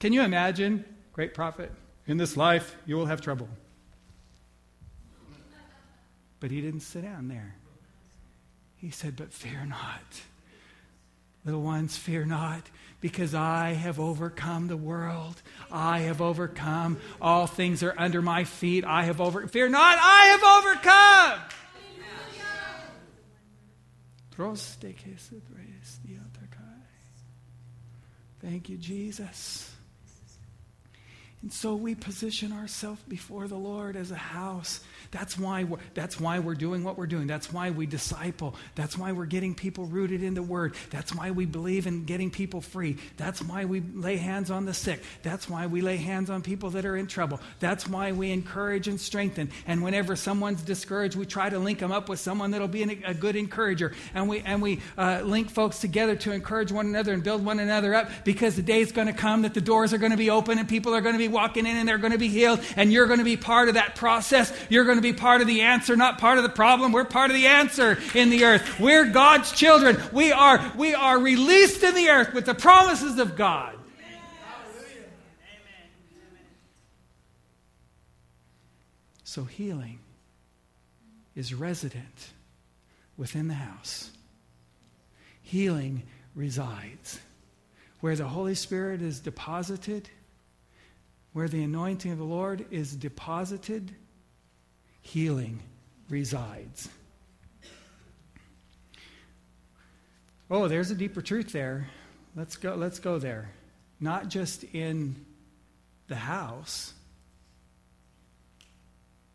Can 0.00 0.12
you 0.12 0.22
imagine, 0.22 0.84
great 1.12 1.32
prophet, 1.32 1.70
in 2.08 2.16
this 2.16 2.36
life 2.36 2.74
you 2.86 2.96
will 2.96 3.06
have 3.06 3.20
trouble? 3.20 3.48
But 6.40 6.50
he 6.50 6.60
didn't 6.60 6.80
sit 6.80 7.02
down 7.02 7.28
there. 7.28 7.54
He 8.78 8.90
said, 8.90 9.14
But 9.14 9.32
fear 9.32 9.64
not. 9.64 10.22
Little 11.44 11.62
ones, 11.62 11.96
fear 11.96 12.24
not, 12.24 12.62
because 13.00 13.32
I 13.32 13.74
have 13.74 14.00
overcome 14.00 14.66
the 14.66 14.76
world. 14.76 15.40
I 15.70 16.00
have 16.00 16.20
overcome. 16.20 16.98
All 17.20 17.46
things 17.46 17.84
are 17.84 17.94
under 17.96 18.22
my 18.22 18.42
feet. 18.42 18.84
I 18.84 19.04
have 19.04 19.20
over. 19.20 19.46
Fear 19.46 19.68
not, 19.68 19.98
I 20.00 20.24
have 20.32 21.38
overcome. 21.38 21.56
Thank 28.40 28.68
you, 28.68 28.76
Jesus. 28.76 29.74
And 31.42 31.52
so 31.52 31.74
we 31.74 31.94
position 31.94 32.52
ourselves 32.52 33.00
before 33.08 33.48
the 33.48 33.56
Lord 33.56 33.96
as 33.96 34.10
a 34.10 34.16
house 34.16 34.80
that's 35.16 35.38
why, 35.38 35.64
we're, 35.64 35.78
that's 35.94 36.20
why 36.20 36.40
we're 36.40 36.54
doing 36.54 36.84
what 36.84 36.98
we're 36.98 37.06
doing. 37.06 37.26
That's 37.26 37.50
why 37.50 37.70
we 37.70 37.86
disciple. 37.86 38.54
That's 38.74 38.98
why 38.98 39.12
we're 39.12 39.24
getting 39.24 39.54
people 39.54 39.86
rooted 39.86 40.22
in 40.22 40.34
the 40.34 40.42
Word. 40.42 40.74
That's 40.90 41.14
why 41.14 41.30
we 41.30 41.46
believe 41.46 41.86
in 41.86 42.04
getting 42.04 42.30
people 42.30 42.60
free. 42.60 42.98
That's 43.16 43.40
why 43.40 43.64
we 43.64 43.80
lay 43.80 44.18
hands 44.18 44.50
on 44.50 44.66
the 44.66 44.74
sick. 44.74 45.02
That's 45.22 45.48
why 45.48 45.68
we 45.68 45.80
lay 45.80 45.96
hands 45.96 46.28
on 46.28 46.42
people 46.42 46.68
that 46.70 46.84
are 46.84 46.98
in 46.98 47.06
trouble. 47.06 47.40
That's 47.60 47.88
why 47.88 48.12
we 48.12 48.30
encourage 48.30 48.88
and 48.88 49.00
strengthen. 49.00 49.50
And 49.66 49.82
whenever 49.82 50.16
someone's 50.16 50.60
discouraged, 50.60 51.16
we 51.16 51.24
try 51.24 51.48
to 51.48 51.58
link 51.58 51.78
them 51.78 51.92
up 51.92 52.10
with 52.10 52.20
someone 52.20 52.50
that'll 52.50 52.68
be 52.68 52.82
an, 52.82 53.02
a 53.06 53.14
good 53.14 53.36
encourager. 53.36 53.92
And 54.12 54.28
we, 54.28 54.40
and 54.40 54.60
we 54.60 54.80
uh, 54.98 55.22
link 55.24 55.48
folks 55.48 55.78
together 55.78 56.14
to 56.16 56.32
encourage 56.32 56.70
one 56.70 56.84
another 56.84 57.14
and 57.14 57.24
build 57.24 57.42
one 57.42 57.58
another 57.58 57.94
up 57.94 58.10
because 58.24 58.54
the 58.54 58.62
day's 58.62 58.92
going 58.92 59.06
to 59.06 59.14
come 59.14 59.42
that 59.42 59.54
the 59.54 59.62
doors 59.62 59.94
are 59.94 59.98
going 59.98 60.12
to 60.12 60.18
be 60.18 60.28
open 60.28 60.58
and 60.58 60.68
people 60.68 60.94
are 60.94 61.00
going 61.00 61.14
to 61.14 61.18
be 61.18 61.28
walking 61.28 61.64
in 61.64 61.74
and 61.74 61.88
they're 61.88 61.96
going 61.96 62.12
to 62.12 62.18
be 62.18 62.28
healed. 62.28 62.60
And 62.76 62.92
you're 62.92 63.06
going 63.06 63.20
to 63.20 63.24
be 63.24 63.38
part 63.38 63.68
of 63.68 63.76
that 63.76 63.94
process. 63.94 64.52
You're 64.68 64.84
going 64.84 64.98
to 64.98 65.05
be 65.12 65.18
part 65.18 65.40
of 65.40 65.46
the 65.46 65.62
answer, 65.62 65.96
not 65.96 66.18
part 66.18 66.38
of 66.38 66.44
the 66.44 66.50
problem. 66.50 66.92
We're 66.92 67.04
part 67.04 67.30
of 67.30 67.36
the 67.36 67.46
answer 67.46 67.98
in 68.14 68.30
the 68.30 68.44
earth. 68.44 68.80
We're 68.80 69.06
God's 69.06 69.52
children. 69.52 70.00
We 70.12 70.32
are, 70.32 70.72
we 70.76 70.94
are 70.94 71.18
released 71.18 71.82
in 71.82 71.94
the 71.94 72.08
earth 72.08 72.34
with 72.34 72.46
the 72.46 72.54
promises 72.54 73.18
of 73.18 73.36
God. 73.36 73.76
So 79.22 79.44
healing 79.44 79.98
is 81.34 81.52
resident 81.52 82.30
within 83.18 83.48
the 83.48 83.54
house. 83.54 84.10
Healing 85.42 86.04
resides. 86.34 87.20
Where 88.00 88.16
the 88.16 88.28
Holy 88.28 88.54
Spirit 88.54 89.02
is 89.02 89.20
deposited, 89.20 90.08
where 91.32 91.48
the 91.48 91.62
anointing 91.62 92.12
of 92.12 92.18
the 92.18 92.24
Lord 92.24 92.66
is 92.70 92.94
deposited, 92.94 93.94
healing 95.06 95.60
resides. 96.08 96.88
Oh, 100.50 100.66
there's 100.68 100.90
a 100.90 100.94
deeper 100.94 101.22
truth 101.22 101.52
there. 101.52 101.88
Let's 102.34 102.56
go, 102.56 102.74
let's 102.74 102.98
go 102.98 103.18
there. 103.18 103.50
Not 104.00 104.28
just 104.28 104.64
in 104.64 105.16
the 106.08 106.16
house, 106.16 106.92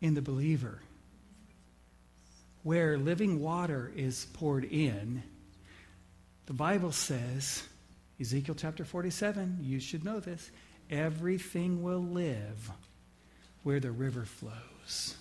in 0.00 0.14
the 0.14 0.22
believer. 0.22 0.80
Where 2.62 2.98
living 2.98 3.40
water 3.40 3.90
is 3.96 4.26
poured 4.34 4.64
in, 4.64 5.22
the 6.46 6.52
Bible 6.52 6.92
says, 6.92 7.62
Ezekiel 8.20 8.54
chapter 8.56 8.84
47, 8.84 9.58
you 9.62 9.80
should 9.80 10.04
know 10.04 10.20
this, 10.20 10.50
everything 10.90 11.82
will 11.82 12.02
live 12.02 12.70
where 13.62 13.80
the 13.80 13.90
river 13.90 14.24
flows 14.24 15.16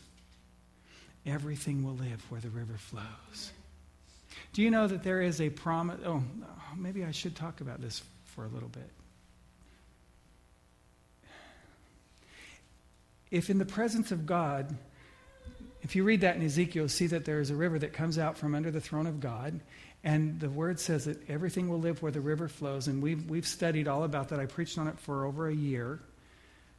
everything 1.26 1.84
will 1.84 1.96
live 1.96 2.24
where 2.30 2.42
the 2.42 2.50
river 2.50 2.78
flows. 2.78 3.52
Do 4.54 4.62
you 4.62 4.72
know 4.72 4.88
that 4.88 5.04
there 5.04 5.22
is 5.22 5.40
a 5.42 5.50
promise? 5.50 6.00
Oh, 6.06 6.24
maybe 6.78 7.04
I 7.04 7.12
should 7.12 7.36
talk 7.36 7.62
about 7.62 7.82
this 7.82 8.02
for 8.26 8.46
a 8.46 8.48
little 8.48 8.70
bit. 8.70 8.90
If 13.30 13.50
in 13.50 13.60
the 13.60 13.66
presence 13.66 14.12
of 14.12 14.26
God, 14.26 14.76
if 15.82 15.96
you 15.96 16.04
read 16.04 16.22
that 16.22 16.36
in 16.36 16.44
Ezekiel, 16.44 16.90
see 16.90 17.08
that 17.08 17.24
there 17.24 17.40
is 17.40 17.50
a 17.50 17.56
river 17.56 17.80
that 17.80 17.94
comes 17.94 18.18
out 18.18 18.38
from 18.38 18.54
under 18.56 18.72
the 18.72 18.82
throne 18.82 19.08
of 19.08 19.22
God, 19.22 19.60
and 20.04 20.40
the 20.40 20.50
word 20.50 20.80
says 20.80 21.06
that 21.06 21.30
everything 21.30 21.70
will 21.70 21.80
live 21.80 22.02
where 22.02 22.12
the 22.12 22.20
river 22.20 22.48
flows, 22.48 22.88
and 22.88 23.02
we've, 23.02 23.30
we've 23.30 23.48
studied 23.48 23.88
all 23.88 24.04
about 24.04 24.30
that. 24.30 24.40
I 24.40 24.48
preached 24.48 24.78
on 24.78 24.88
it 24.88 25.00
for 25.00 25.26
over 25.26 25.48
a 25.48 25.56
year. 25.56 26.00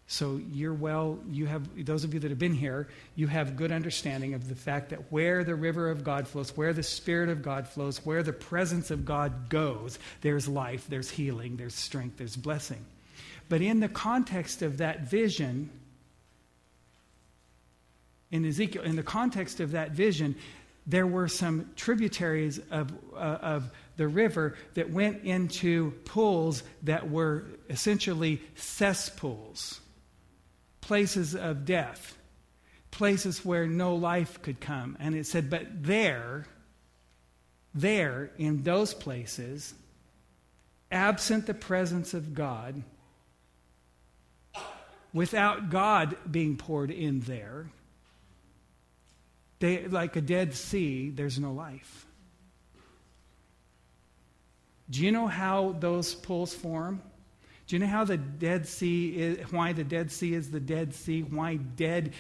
So 0.07 0.41
you're 0.53 0.75
well, 0.75 1.19
you 1.31 1.47
have, 1.47 1.87
those 1.87 2.05
of 2.05 2.13
you 2.13 2.21
that 2.21 2.31
have 2.31 2.39
been 2.39 2.55
here, 2.55 2.89
you 3.15 3.29
have 3.29 3.57
good 3.57 3.73
understanding 3.73 4.35
of 4.35 4.49
the 4.49 4.55
fact 4.55 4.91
that 4.91 5.11
where 5.11 5.43
the 5.45 5.55
river 5.55 5.89
of 5.91 6.05
God 6.05 6.29
flows, 6.29 6.57
where 6.57 6.73
the 6.73 6.83
Spirit 6.83 7.29
of 7.29 7.43
God 7.43 7.67
flows, 7.67 8.05
where 8.05 8.23
the 8.23 8.33
presence 8.33 8.91
of 8.91 9.05
God 9.05 9.49
goes, 9.49 9.99
there's 10.21 10.49
life, 10.49 10.87
there's 10.89 11.11
healing, 11.11 11.57
there's 11.57 11.75
strength, 11.75 12.19
there's 12.19 12.37
blessing. 12.37 12.85
But 13.49 13.63
in 13.63 13.81
the 13.81 13.89
context 13.89 14.63
of 14.63 14.79
that 14.79 15.03
vision, 15.03 15.71
in 18.31 18.45
Ezekiel, 18.45 18.83
in 18.83 18.97
the 18.97 19.03
context 19.03 19.61
of 19.61 19.73
that 19.73 19.93
vision, 19.93 20.35
there 20.87 21.07
were 21.07 21.29
some 21.29 21.71
tributaries 21.77 22.61
of, 22.71 22.93
uh, 23.15 23.17
of 23.17 23.71
the 23.97 24.09
river 24.09 24.57
that 24.75 24.91
went 24.91 25.23
into 25.23 25.93
pools 26.07 26.65
that 26.83 27.09
were 27.09 27.45
essentially 27.71 28.41
cesspools 28.57 29.82
places 30.93 31.35
of 31.35 31.65
death, 31.65 32.19
places 32.91 33.43
where 33.47 33.67
no 33.67 33.95
life 33.95 34.43
could 34.43 34.61
come. 34.61 34.95
And 35.01 35.15
it 35.15 35.25
said, 35.25 35.49
but 35.49 35.67
there, 35.83 36.45
there, 37.75 38.31
in 38.37 38.63
those 38.63 38.93
places, 38.93 39.73
absent 40.91 41.47
the 41.47 41.55
presence 41.55 42.13
of 42.13 42.35
God, 42.35 42.83
without 45.15 45.71
God 45.71 46.15
being 46.31 46.59
poured 46.59 46.91
in 46.91 47.21
there, 47.21 47.71
they, 49.61 49.89
like 49.89 50.17
a 50.17 50.21
dead 50.21 50.53
sea, 50.53 51.09
there's 51.09 51.39
no 51.39 51.53
life. 51.53 52.05
Do 54.91 55.03
you 55.03 55.11
know 55.11 55.27
how 55.27 55.75
those 55.81 56.15
pools 56.15 56.53
form? 56.53 57.01
Do 57.67 57.77
you 57.77 57.81
know 57.81 57.87
how 57.87 58.05
the 58.05 58.17
Dead 58.17 58.67
Sea 58.67 59.09
is, 59.11 59.53
why 59.53 59.73
the 59.73 59.85
Dead 59.85 60.11
Sea 60.11 60.35
is 60.35 60.51
the 60.51 60.61
Dead 60.61 60.95
Sea, 60.95 61.23
why 61.23 61.57
dead 61.57 62.13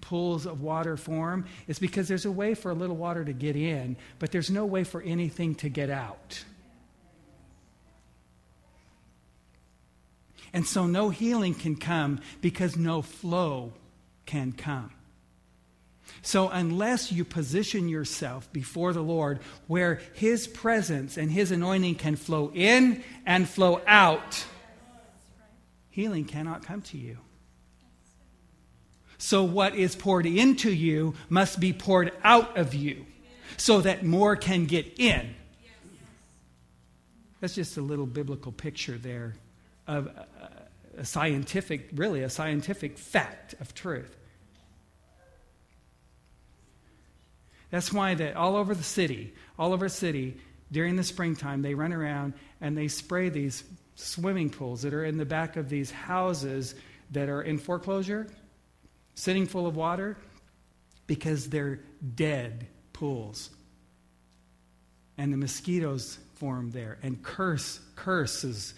pools 0.00 0.46
of 0.46 0.60
water 0.60 0.96
form? 0.96 1.46
It's 1.66 1.78
because 1.78 2.06
there's 2.06 2.26
a 2.26 2.30
way 2.30 2.54
for 2.54 2.70
a 2.70 2.74
little 2.74 2.96
water 2.96 3.24
to 3.24 3.32
get 3.32 3.56
in, 3.56 3.96
but 4.18 4.30
there's 4.30 4.50
no 4.50 4.66
way 4.66 4.84
for 4.84 5.02
anything 5.02 5.54
to 5.56 5.68
get 5.68 5.90
out. 5.90 6.44
And 10.52 10.64
so 10.64 10.86
no 10.86 11.10
healing 11.10 11.54
can 11.54 11.74
come 11.74 12.20
because 12.40 12.76
no 12.76 13.02
flow 13.02 13.72
can 14.24 14.52
come. 14.52 14.92
So, 16.22 16.48
unless 16.48 17.10
you 17.10 17.24
position 17.24 17.88
yourself 17.88 18.52
before 18.52 18.92
the 18.92 19.02
Lord 19.02 19.40
where 19.66 20.00
His 20.14 20.46
presence 20.46 21.16
and 21.16 21.30
His 21.30 21.50
anointing 21.50 21.96
can 21.96 22.16
flow 22.16 22.50
in 22.54 23.02
and 23.26 23.48
flow 23.48 23.80
out, 23.86 24.44
healing 25.94 26.24
cannot 26.24 26.66
come 26.66 26.82
to 26.82 26.98
you. 26.98 27.18
So, 29.16 29.44
what 29.44 29.76
is 29.76 29.94
poured 29.94 30.26
into 30.26 30.68
you 30.72 31.14
must 31.28 31.60
be 31.60 31.72
poured 31.72 32.10
out 32.24 32.58
of 32.58 32.74
you 32.74 33.06
so 33.56 33.80
that 33.80 34.04
more 34.04 34.34
can 34.34 34.64
get 34.64 34.98
in. 34.98 35.36
That's 37.40 37.54
just 37.54 37.76
a 37.76 37.80
little 37.80 38.06
biblical 38.06 38.50
picture 38.50 38.98
there 38.98 39.34
of 39.86 40.10
a 40.98 41.04
scientific, 41.04 41.90
really, 41.94 42.24
a 42.24 42.30
scientific 42.30 42.98
fact 42.98 43.54
of 43.60 43.72
truth. 43.72 44.16
That's 47.70 47.92
why 47.92 48.14
that 48.14 48.34
all 48.34 48.56
over 48.56 48.74
the 48.74 48.82
city, 48.82 49.32
all 49.56 49.72
over 49.72 49.86
the 49.86 49.94
city, 49.94 50.38
during 50.72 50.96
the 50.96 51.04
springtime, 51.04 51.62
they 51.62 51.74
run 51.74 51.92
around 51.92 52.32
and 52.60 52.76
they 52.76 52.88
spray 52.88 53.28
these 53.28 53.62
swimming 53.94 54.50
pools 54.50 54.82
that 54.82 54.94
are 54.94 55.04
in 55.04 55.16
the 55.16 55.24
back 55.24 55.56
of 55.56 55.68
these 55.68 55.90
houses 55.90 56.74
that 57.10 57.28
are 57.28 57.42
in 57.42 57.58
foreclosure, 57.58 58.26
sitting 59.14 59.46
full 59.46 59.66
of 59.66 59.76
water, 59.76 60.16
because 61.06 61.48
they're 61.48 61.80
dead 62.14 62.66
pools. 62.92 63.50
And 65.16 65.32
the 65.32 65.36
mosquitoes 65.36 66.18
form 66.34 66.70
there, 66.70 66.98
and 67.02 67.22
curse, 67.22 67.80
curses, 67.94 68.74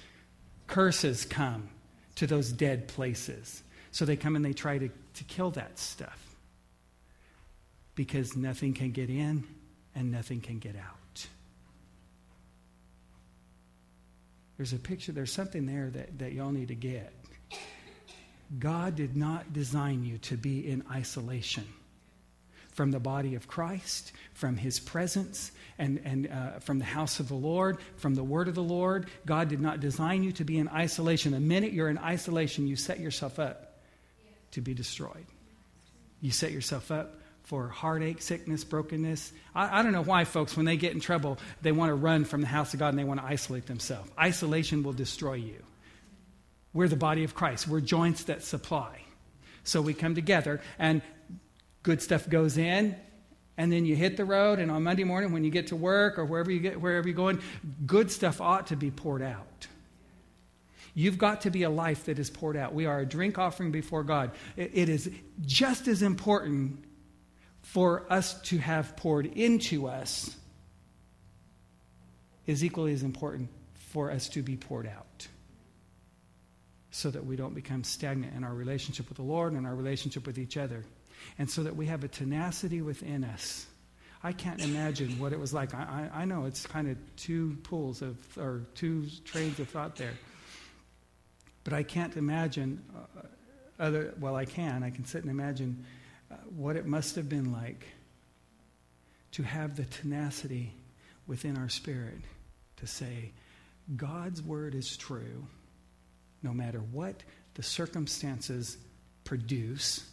curses 0.66 1.24
come 1.24 1.68
to 2.16 2.26
those 2.26 2.52
dead 2.52 2.88
places. 2.88 3.62
So 3.92 4.04
they 4.04 4.16
come 4.16 4.36
and 4.36 4.44
they 4.44 4.52
try 4.52 4.78
to, 4.78 4.88
to 4.88 5.24
kill 5.24 5.50
that 5.52 5.78
stuff 5.78 6.36
because 7.94 8.36
nothing 8.36 8.74
can 8.74 8.90
get 8.90 9.08
in 9.08 9.44
and 9.94 10.12
nothing 10.12 10.40
can 10.40 10.58
get 10.58 10.76
out. 10.76 10.98
There's 14.56 14.72
a 14.72 14.78
picture, 14.78 15.12
there's 15.12 15.32
something 15.32 15.66
there 15.66 15.90
that, 15.90 16.18
that 16.18 16.32
y'all 16.32 16.50
need 16.50 16.68
to 16.68 16.74
get. 16.74 17.12
God 18.58 18.94
did 18.94 19.16
not 19.16 19.52
design 19.52 20.04
you 20.04 20.18
to 20.18 20.36
be 20.36 20.68
in 20.68 20.84
isolation 20.90 21.64
from 22.72 22.90
the 22.90 23.00
body 23.00 23.34
of 23.34 23.48
Christ, 23.48 24.12
from 24.34 24.56
his 24.56 24.78
presence, 24.78 25.50
and, 25.78 26.00
and 26.04 26.28
uh, 26.30 26.58
from 26.60 26.78
the 26.78 26.84
house 26.84 27.20
of 27.20 27.28
the 27.28 27.34
Lord, 27.34 27.78
from 27.96 28.14
the 28.14 28.22
word 28.22 28.48
of 28.48 28.54
the 28.54 28.62
Lord. 28.62 29.08
God 29.24 29.48
did 29.48 29.60
not 29.60 29.80
design 29.80 30.22
you 30.22 30.30
to 30.32 30.44
be 30.44 30.58
in 30.58 30.68
isolation. 30.68 31.32
The 31.32 31.40
minute 31.40 31.72
you're 31.72 31.88
in 31.88 31.98
isolation, 31.98 32.66
you 32.66 32.76
set 32.76 33.00
yourself 33.00 33.38
up 33.38 33.80
to 34.52 34.60
be 34.60 34.74
destroyed. 34.74 35.26
You 36.20 36.30
set 36.30 36.52
yourself 36.52 36.90
up 36.90 37.18
for 37.46 37.68
heartache, 37.68 38.20
sickness, 38.20 38.64
brokenness. 38.64 39.32
I, 39.54 39.78
I, 39.78 39.82
don't 39.82 39.92
know 39.92 40.02
why 40.02 40.24
folks, 40.24 40.56
when 40.56 40.66
they 40.66 40.76
get 40.76 40.92
in 40.94 41.00
trouble, 41.00 41.38
they 41.62 41.70
want 41.70 41.90
to 41.90 41.94
run 41.94 42.24
from 42.24 42.40
the 42.40 42.48
house 42.48 42.74
of 42.74 42.80
God 42.80 42.88
and 42.88 42.98
they 42.98 43.04
want 43.04 43.20
to 43.20 43.26
isolate 43.26 43.66
themselves. 43.66 44.10
Isolation 44.18 44.82
will 44.82 44.92
destroy 44.92 45.34
you. 45.34 45.62
We're 46.74 46.88
the 46.88 46.96
body 46.96 47.22
of 47.22 47.34
Christ, 47.34 47.68
we're 47.68 47.80
joints 47.80 48.24
that 48.24 48.42
supply. 48.42 49.00
So 49.62 49.80
we 49.80 49.94
come 49.94 50.16
together 50.16 50.60
and 50.78 51.02
good 51.84 52.02
stuff 52.02 52.28
goes 52.28 52.58
in. 52.58 52.96
And 53.58 53.72
then 53.72 53.86
you 53.86 53.96
hit 53.96 54.18
the 54.18 54.26
road, 54.26 54.58
and 54.58 54.70
on 54.70 54.82
Monday 54.82 55.04
morning, 55.04 55.32
when 55.32 55.42
you 55.42 55.50
get 55.50 55.68
to 55.68 55.76
work 55.76 56.18
or 56.18 56.26
wherever 56.26 56.50
you 56.50 56.60
get, 56.60 56.78
wherever 56.78 57.08
you're 57.08 57.16
going, 57.16 57.40
good 57.86 58.10
stuff 58.10 58.38
ought 58.38 58.66
to 58.66 58.76
be 58.76 58.90
poured 58.90 59.22
out. 59.22 59.66
You've 60.92 61.16
got 61.16 61.40
to 61.42 61.50
be 61.50 61.62
a 61.62 61.70
life 61.70 62.04
that 62.04 62.18
is 62.18 62.28
poured 62.28 62.58
out. 62.58 62.74
We 62.74 62.84
are 62.84 63.00
a 63.00 63.06
drink 63.06 63.38
offering 63.38 63.70
before 63.70 64.02
God. 64.02 64.32
it 64.58 64.90
is 64.90 65.10
just 65.46 65.88
as 65.88 66.02
important 66.02 66.85
for 67.66 68.06
us 68.08 68.40
to 68.42 68.58
have 68.58 68.96
poured 68.96 69.26
into 69.26 69.88
us 69.88 70.34
is 72.46 72.64
equally 72.64 72.92
as 72.92 73.02
important 73.02 73.50
for 73.74 74.10
us 74.10 74.28
to 74.28 74.40
be 74.40 74.56
poured 74.56 74.86
out 74.86 75.26
so 76.92 77.10
that 77.10 77.26
we 77.26 77.34
don't 77.34 77.54
become 77.54 77.82
stagnant 77.82 78.34
in 78.34 78.44
our 78.44 78.54
relationship 78.54 79.08
with 79.08 79.16
the 79.16 79.24
Lord 79.24 79.52
and 79.52 79.66
our 79.66 79.74
relationship 79.74 80.26
with 80.26 80.38
each 80.38 80.56
other. 80.56 80.84
And 81.38 81.50
so 81.50 81.64
that 81.64 81.74
we 81.74 81.86
have 81.86 82.04
a 82.04 82.08
tenacity 82.08 82.82
within 82.82 83.24
us. 83.24 83.66
I 84.22 84.32
can't 84.32 84.62
imagine 84.62 85.18
what 85.18 85.32
it 85.32 85.40
was 85.40 85.52
like. 85.52 85.74
I, 85.74 86.08
I, 86.14 86.24
know 86.24 86.46
it's 86.46 86.66
kind 86.66 86.88
of 86.88 86.96
two 87.16 87.58
pools 87.64 88.00
of, 88.00 88.16
or 88.38 88.62
two 88.74 89.06
trains 89.24 89.58
of 89.58 89.68
thought 89.68 89.96
there. 89.96 90.14
But 91.64 91.72
I 91.72 91.82
can't 91.82 92.16
imagine 92.16 92.82
uh, 92.96 93.26
other, 93.78 94.14
well, 94.20 94.36
I 94.36 94.44
can. 94.44 94.84
I 94.84 94.90
can 94.90 95.04
sit 95.04 95.22
and 95.22 95.30
imagine 95.30 95.84
what 96.48 96.76
it 96.76 96.86
must 96.86 97.16
have 97.16 97.28
been 97.28 97.52
like 97.52 97.86
to 99.32 99.42
have 99.42 99.76
the 99.76 99.84
tenacity 99.84 100.72
within 101.26 101.56
our 101.56 101.68
spirit 101.68 102.18
to 102.76 102.86
say, 102.86 103.32
God's 103.96 104.42
word 104.42 104.74
is 104.74 104.96
true 104.96 105.46
no 106.42 106.52
matter 106.52 106.78
what 106.78 107.22
the 107.54 107.62
circumstances 107.62 108.78
produce, 109.24 110.08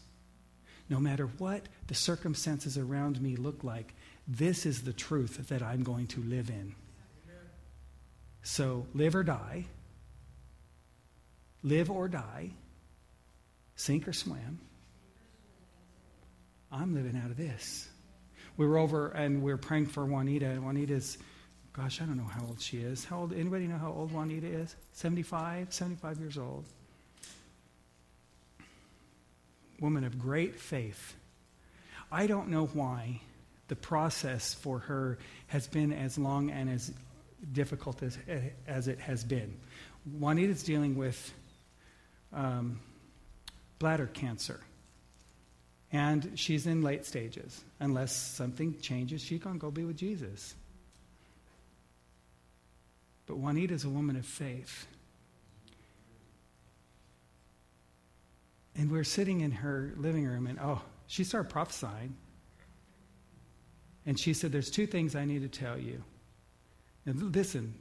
no 0.89 0.99
matter 0.99 1.27
what 1.37 1.61
the 1.87 1.95
circumstances 1.95 2.77
around 2.77 3.21
me 3.21 3.35
look 3.35 3.63
like, 3.63 3.93
this 4.27 4.65
is 4.65 4.81
the 4.81 4.93
truth 4.93 5.49
that 5.49 5.61
I'm 5.61 5.83
going 5.83 6.07
to 6.07 6.21
live 6.21 6.49
in. 6.49 6.75
So, 8.41 8.87
live 8.93 9.15
or 9.15 9.23
die, 9.23 9.65
live 11.61 11.89
or 11.89 12.09
die, 12.09 12.51
sink 13.75 14.07
or 14.07 14.13
swim. 14.13 14.59
I'm 16.73 16.95
living 16.95 17.15
out 17.23 17.29
of 17.29 17.37
this. 17.37 17.87
We 18.57 18.65
were 18.65 18.79
over 18.79 19.09
and 19.09 19.43
we 19.43 19.51
were 19.51 19.57
praying 19.57 19.85
for 19.85 20.05
Juanita, 20.05 20.47
and 20.47 20.63
Juanita's, 20.63 21.19
gosh, 21.71 22.01
I 22.01 22.05
don't 22.05 22.17
know 22.17 22.23
how 22.23 22.45
old 22.47 22.59
she 22.59 22.77
is. 22.77 23.05
How 23.05 23.19
old? 23.19 23.33
Anybody 23.33 23.67
know 23.67 23.77
how 23.77 23.91
old 23.91 24.11
Juanita 24.11 24.47
is? 24.47 24.75
75, 24.93 25.71
75 25.71 26.19
years 26.19 26.37
old. 26.37 26.65
Woman 29.79 30.03
of 30.03 30.17
great 30.17 30.59
faith. 30.59 31.15
I 32.11 32.25
don't 32.25 32.49
know 32.49 32.65
why 32.65 33.21
the 33.67 33.75
process 33.75 34.53
for 34.53 34.79
her 34.79 35.19
has 35.47 35.67
been 35.67 35.93
as 35.93 36.17
long 36.17 36.49
and 36.49 36.69
as 36.69 36.91
difficult 37.51 38.01
as, 38.01 38.17
as 38.67 38.87
it 38.87 38.99
has 38.99 39.23
been. 39.23 39.57
Juanita's 40.05 40.63
dealing 40.63 40.95
with 40.95 41.33
um, 42.31 42.79
bladder 43.79 44.07
cancer. 44.07 44.59
And 45.93 46.31
she's 46.33 46.65
in 46.65 46.81
late 46.81 47.05
stages. 47.05 47.63
Unless 47.79 48.13
something 48.13 48.77
changes, 48.81 49.29
going 49.29 49.55
to 49.55 49.59
go 49.59 49.69
be 49.69 49.85
with 49.85 49.95
Jesus. 49.95 50.55
But 53.27 53.37
Juanita's 53.37 53.85
a 53.85 53.89
woman 53.89 54.15
of 54.15 54.25
faith. 54.25 54.87
And 58.75 58.91
we're 58.91 59.03
sitting 59.03 59.41
in 59.41 59.51
her 59.51 59.93
living 59.95 60.25
room, 60.25 60.47
and 60.47 60.59
oh, 60.59 60.81
she 61.05 61.23
started 61.23 61.51
prophesying. 61.51 62.15
And 64.07 64.19
she 64.19 64.33
said, 64.33 64.51
There's 64.51 64.71
two 64.71 64.87
things 64.87 65.15
I 65.15 65.25
need 65.25 65.43
to 65.43 65.47
tell 65.47 65.77
you. 65.77 66.03
Now, 67.05 67.13
listen, 67.15 67.75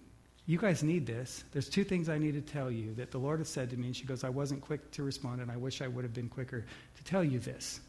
you 0.45 0.59
guys 0.59 0.83
need 0.83 1.07
this. 1.07 1.45
There's 1.53 1.69
two 1.69 1.83
things 1.83 2.11
I 2.11 2.19
need 2.19 2.35
to 2.35 2.43
tell 2.43 2.71
you 2.71 2.93
that 2.95 3.11
the 3.11 3.19
Lord 3.19 3.39
has 3.39 3.49
said 3.49 3.71
to 3.71 3.77
me. 3.77 3.87
And 3.87 3.97
she 3.97 4.05
goes, 4.05 4.23
I 4.23 4.29
wasn't 4.29 4.61
quick 4.61 4.91
to 4.93 5.03
respond, 5.03 5.41
and 5.41 5.51
I 5.51 5.57
wish 5.57 5.81
I 5.81 5.89
would 5.89 6.05
have 6.05 6.13
been 6.13 6.29
quicker 6.29 6.67
to 6.97 7.05
tell 7.05 7.25
you 7.25 7.39
this 7.39 7.81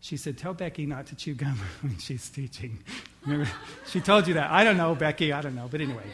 she 0.00 0.16
said, 0.16 0.36
Tell 0.36 0.54
Becky 0.54 0.86
not 0.86 1.06
to 1.06 1.16
chew 1.16 1.34
gum 1.34 1.58
when 1.82 1.98
she's 1.98 2.28
teaching. 2.28 2.78
Remember? 3.24 3.50
she 3.86 4.00
told 4.00 4.28
you 4.28 4.34
that. 4.34 4.50
I 4.50 4.64
don't 4.64 4.76
know, 4.76 4.94
Becky. 4.94 5.32
I 5.32 5.40
don't 5.40 5.54
know. 5.54 5.68
But 5.70 5.80
anyway. 5.80 6.04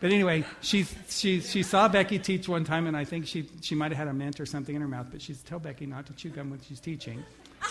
But 0.00 0.12
anyway, 0.12 0.44
she, 0.60 0.86
she, 1.08 1.40
she 1.40 1.64
saw 1.64 1.88
Becky 1.88 2.20
teach 2.20 2.48
one 2.48 2.64
time, 2.64 2.86
and 2.86 2.96
I 2.96 3.04
think 3.04 3.26
she, 3.26 3.48
she 3.62 3.74
might 3.74 3.90
have 3.90 3.98
had 3.98 4.06
a 4.06 4.12
mint 4.12 4.38
or 4.38 4.46
something 4.46 4.74
in 4.74 4.80
her 4.80 4.86
mouth, 4.86 5.08
but 5.10 5.20
she 5.20 5.34
said, 5.34 5.44
Tell 5.46 5.58
Becky 5.58 5.86
not 5.86 6.06
to 6.06 6.12
chew 6.12 6.30
gum 6.30 6.50
when 6.50 6.60
she's 6.60 6.80
teaching. 6.80 7.24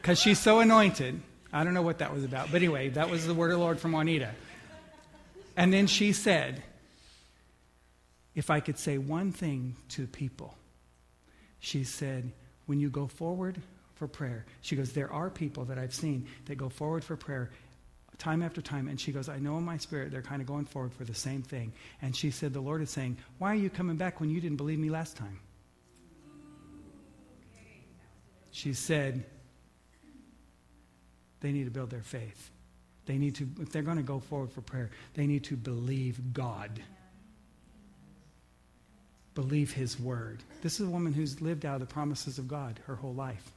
Because 0.00 0.18
she's 0.18 0.38
so 0.38 0.60
anointed. 0.60 1.20
I 1.52 1.62
don't 1.62 1.74
know 1.74 1.82
what 1.82 1.98
that 1.98 2.12
was 2.12 2.24
about. 2.24 2.50
But 2.50 2.62
anyway, 2.62 2.88
that 2.90 3.10
was 3.10 3.26
the 3.26 3.34
word 3.34 3.50
of 3.50 3.58
the 3.58 3.62
Lord 3.62 3.78
from 3.78 3.92
Juanita. 3.92 4.30
And 5.56 5.72
then 5.72 5.86
she 5.86 6.14
said, 6.14 6.62
If 8.34 8.48
I 8.48 8.60
could 8.60 8.78
say 8.78 8.96
one 8.96 9.30
thing 9.30 9.76
to 9.90 10.06
people, 10.06 10.54
she 11.60 11.84
said, 11.84 12.32
when 12.66 12.80
you 12.80 12.88
go 12.88 13.06
forward 13.06 13.60
for 13.94 14.08
prayer, 14.08 14.44
she 14.62 14.76
goes, 14.76 14.92
there 14.92 15.12
are 15.12 15.30
people 15.30 15.64
that 15.66 15.78
I've 15.78 15.94
seen 15.94 16.26
that 16.46 16.56
go 16.56 16.68
forward 16.68 17.04
for 17.04 17.16
prayer 17.16 17.50
time 18.20 18.42
after 18.42 18.62
time. 18.62 18.86
And 18.86 19.00
she 19.00 19.10
goes, 19.10 19.28
I 19.28 19.38
know 19.38 19.56
in 19.58 19.64
my 19.64 19.78
spirit 19.78 20.12
they're 20.12 20.22
kind 20.22 20.40
of 20.40 20.46
going 20.46 20.66
forward 20.66 20.92
for 20.92 21.04
the 21.04 21.14
same 21.14 21.42
thing. 21.42 21.72
And 22.00 22.14
she 22.14 22.30
said, 22.30 22.52
The 22.52 22.60
Lord 22.60 22.82
is 22.82 22.90
saying, 22.90 23.16
Why 23.38 23.52
are 23.52 23.56
you 23.56 23.70
coming 23.70 23.96
back 23.96 24.20
when 24.20 24.30
you 24.30 24.40
didn't 24.40 24.58
believe 24.58 24.78
me 24.78 24.90
last 24.90 25.16
time? 25.16 25.40
She 28.52 28.74
said, 28.74 29.24
They 31.40 31.50
need 31.50 31.64
to 31.64 31.70
build 31.70 31.90
their 31.90 32.02
faith. 32.02 32.50
They 33.06 33.18
need 33.18 33.34
to, 33.36 33.48
if 33.60 33.72
they're 33.72 33.82
going 33.82 33.96
to 33.96 34.02
go 34.02 34.20
forward 34.20 34.52
for 34.52 34.60
prayer, 34.60 34.90
they 35.14 35.26
need 35.26 35.44
to 35.44 35.56
believe 35.56 36.32
God. 36.32 36.80
Believe 39.34 39.72
his 39.72 39.98
word. 39.98 40.42
This 40.62 40.80
is 40.80 40.86
a 40.86 40.90
woman 40.90 41.12
who's 41.12 41.40
lived 41.40 41.64
out 41.64 41.80
the 41.80 41.86
promises 41.86 42.38
of 42.38 42.48
God 42.48 42.80
her 42.86 42.96
whole 42.96 43.14
life. 43.14 43.52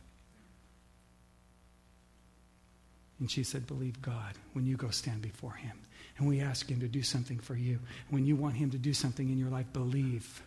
And 3.20 3.30
she 3.30 3.44
said, 3.44 3.68
Believe 3.68 4.02
God 4.02 4.34
when 4.54 4.66
you 4.66 4.76
go 4.76 4.90
stand 4.90 5.22
before 5.22 5.54
him. 5.54 5.78
And 6.18 6.28
we 6.28 6.42
ask 6.42 6.70
him 6.70 6.82
to 6.82 6.88
do 6.88 7.02
something 7.02 7.40
for 7.40 7.56
you. 7.56 7.80
When 8.10 8.26
you 8.26 8.36
want 8.36 8.56
him 8.56 8.72
to 8.72 8.78
do 8.78 8.94
something 8.94 9.30
in 9.30 9.38
your 9.38 9.50
life, 9.50 9.72
believe. 9.74 10.44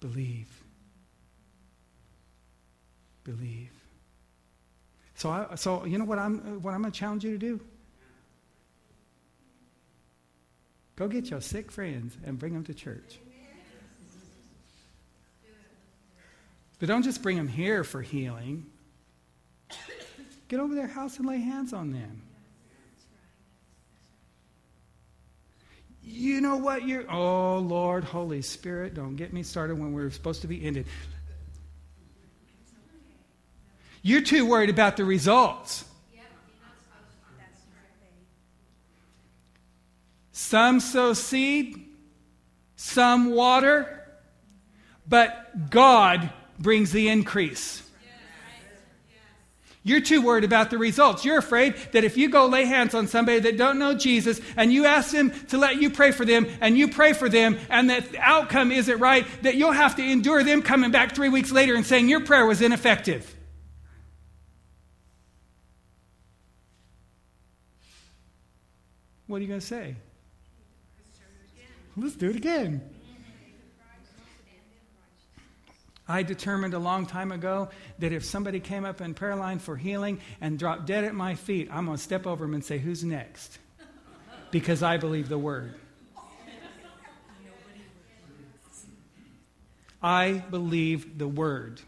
Believe. 0.00 0.48
Believe. 3.24 3.70
So, 5.14 5.30
I, 5.30 5.54
so 5.56 5.84
you 5.84 5.98
know 5.98 6.04
what 6.04 6.18
I'm, 6.18 6.62
what 6.62 6.74
I'm 6.74 6.80
going 6.80 6.92
to 6.92 6.98
challenge 6.98 7.24
you 7.24 7.32
to 7.32 7.38
do? 7.38 7.60
Go 10.96 11.06
get 11.06 11.30
your 11.30 11.40
sick 11.40 11.70
friends 11.70 12.16
and 12.24 12.38
bring 12.38 12.54
them 12.54 12.64
to 12.64 12.74
church. 12.74 13.18
But 16.78 16.88
don't 16.88 17.02
just 17.02 17.22
bring 17.22 17.36
them 17.36 17.48
here 17.48 17.82
for 17.84 18.02
healing. 18.02 18.66
Get 20.48 20.60
over 20.60 20.74
their 20.74 20.86
house 20.86 21.18
and 21.18 21.26
lay 21.26 21.38
hands 21.38 21.72
on 21.72 21.92
them. 21.92 22.22
You 26.02 26.40
know 26.40 26.56
what 26.56 26.88
you're. 26.88 27.10
Oh, 27.10 27.58
Lord, 27.58 28.02
Holy 28.02 28.40
Spirit, 28.40 28.94
don't 28.94 29.16
get 29.16 29.32
me 29.32 29.42
started 29.42 29.78
when 29.78 29.92
we're 29.92 30.10
supposed 30.10 30.40
to 30.42 30.48
be 30.48 30.64
ended. 30.64 30.86
You're 34.00 34.22
too 34.22 34.46
worried 34.46 34.70
about 34.70 34.96
the 34.96 35.04
results. 35.04 35.84
Some 40.32 40.80
sow 40.80 41.12
seed, 41.12 41.88
some 42.76 43.32
water, 43.32 44.08
but 45.06 45.68
God 45.68 46.32
brings 46.58 46.92
the 46.92 47.08
increase. 47.08 47.82
You're 49.84 50.00
too 50.02 50.20
worried 50.20 50.44
about 50.44 50.70
the 50.70 50.76
results. 50.76 51.24
You're 51.24 51.38
afraid 51.38 51.74
that 51.92 52.04
if 52.04 52.18
you 52.18 52.28
go 52.28 52.46
lay 52.46 52.66
hands 52.66 52.94
on 52.94 53.06
somebody 53.06 53.38
that 53.40 53.56
don't 53.56 53.78
know 53.78 53.94
Jesus 53.94 54.38
and 54.56 54.70
you 54.70 54.84
ask 54.84 55.12
them 55.12 55.30
to 55.46 55.56
let 55.56 55.80
you 55.80 55.88
pray 55.88 56.10
for 56.10 56.26
them 56.26 56.46
and 56.60 56.76
you 56.76 56.88
pray 56.88 57.14
for 57.14 57.30
them 57.30 57.58
and 57.70 57.88
that 57.88 58.12
the 58.12 58.18
outcome 58.18 58.70
isn't 58.70 58.98
right, 58.98 59.26
that 59.42 59.54
you'll 59.54 59.72
have 59.72 59.96
to 59.96 60.02
endure 60.02 60.44
them 60.44 60.60
coming 60.60 60.90
back 60.90 61.14
three 61.14 61.30
weeks 61.30 61.50
later 61.50 61.74
and 61.74 61.86
saying 61.86 62.08
your 62.08 62.20
prayer 62.20 62.44
was 62.44 62.60
ineffective. 62.60 63.34
What 69.26 69.38
are 69.38 69.40
you 69.40 69.48
going 69.48 69.60
to 69.60 69.66
say? 69.66 69.94
Let's 71.96 72.14
do 72.14 72.30
it 72.30 72.36
again. 72.36 72.82
I 76.08 76.22
determined 76.22 76.72
a 76.72 76.78
long 76.78 77.04
time 77.04 77.30
ago 77.32 77.68
that 77.98 78.12
if 78.12 78.24
somebody 78.24 78.60
came 78.60 78.86
up 78.86 79.02
in 79.02 79.12
prayer 79.12 79.36
line 79.36 79.58
for 79.58 79.76
healing 79.76 80.20
and 80.40 80.58
dropped 80.58 80.86
dead 80.86 81.04
at 81.04 81.14
my 81.14 81.34
feet, 81.34 81.68
I'm 81.70 81.84
going 81.84 81.98
to 81.98 82.02
step 82.02 82.26
over 82.26 82.44
them 82.44 82.54
and 82.54 82.64
say, 82.64 82.78
Who's 82.78 83.04
next? 83.04 83.58
Because 84.50 84.82
I 84.82 84.96
believe 84.96 85.28
the 85.28 85.38
word. 85.38 85.74
I 90.02 90.44
believe 90.50 91.18
the 91.18 91.28
word. 91.28 91.80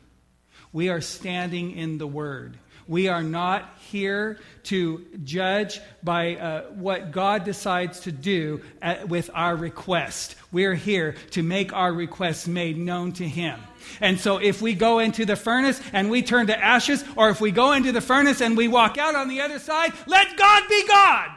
We 0.72 0.88
are 0.88 1.00
standing 1.00 1.72
in 1.72 1.98
the 1.98 2.06
word. 2.06 2.59
We 2.90 3.07
are 3.07 3.22
not 3.22 3.72
here 3.88 4.40
to 4.64 5.07
judge 5.22 5.81
by 6.03 6.35
uh, 6.35 6.62
what 6.70 7.12
God 7.12 7.44
decides 7.44 8.00
to 8.00 8.11
do 8.11 8.62
at, 8.83 9.09
with 9.09 9.31
our 9.33 9.55
request. 9.55 10.35
We're 10.50 10.74
here 10.74 11.14
to 11.31 11.44
make 11.44 11.72
our 11.72 11.92
requests 11.92 12.48
made 12.48 12.76
known 12.76 13.12
to 13.12 13.29
Him. 13.29 13.61
And 14.00 14.18
so 14.18 14.38
if 14.38 14.61
we 14.61 14.74
go 14.74 14.98
into 14.98 15.24
the 15.24 15.37
furnace 15.37 15.81
and 15.92 16.11
we 16.11 16.22
turn 16.22 16.48
to 16.48 16.59
ashes, 16.59 17.05
or 17.14 17.31
if 17.31 17.40
we 17.40 17.53
go 17.53 17.74
into 17.74 17.92
the 17.92 18.00
furnace 18.00 18.40
and 18.40 18.57
we 18.57 18.66
walk 18.66 18.98
out 18.98 19.14
on 19.14 19.29
the 19.29 19.40
other 19.40 19.61
side, 19.61 19.92
let 20.09 20.37
God 20.37 20.64
be 20.68 20.88
God. 20.88 21.31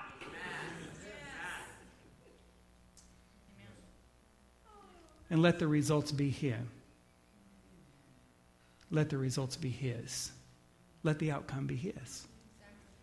And 5.30 5.44
let 5.44 5.60
the 5.60 5.68
results 5.68 6.12
be 6.12 6.32
Him. 6.32 6.68
Let 8.89 9.12
the 9.12 9.20
results 9.20 9.56
be 9.56 9.70
His 9.70 10.32
let 11.04 11.20
the 11.20 11.32
outcome 11.32 11.68
be 11.68 11.76
His. 11.76 12.28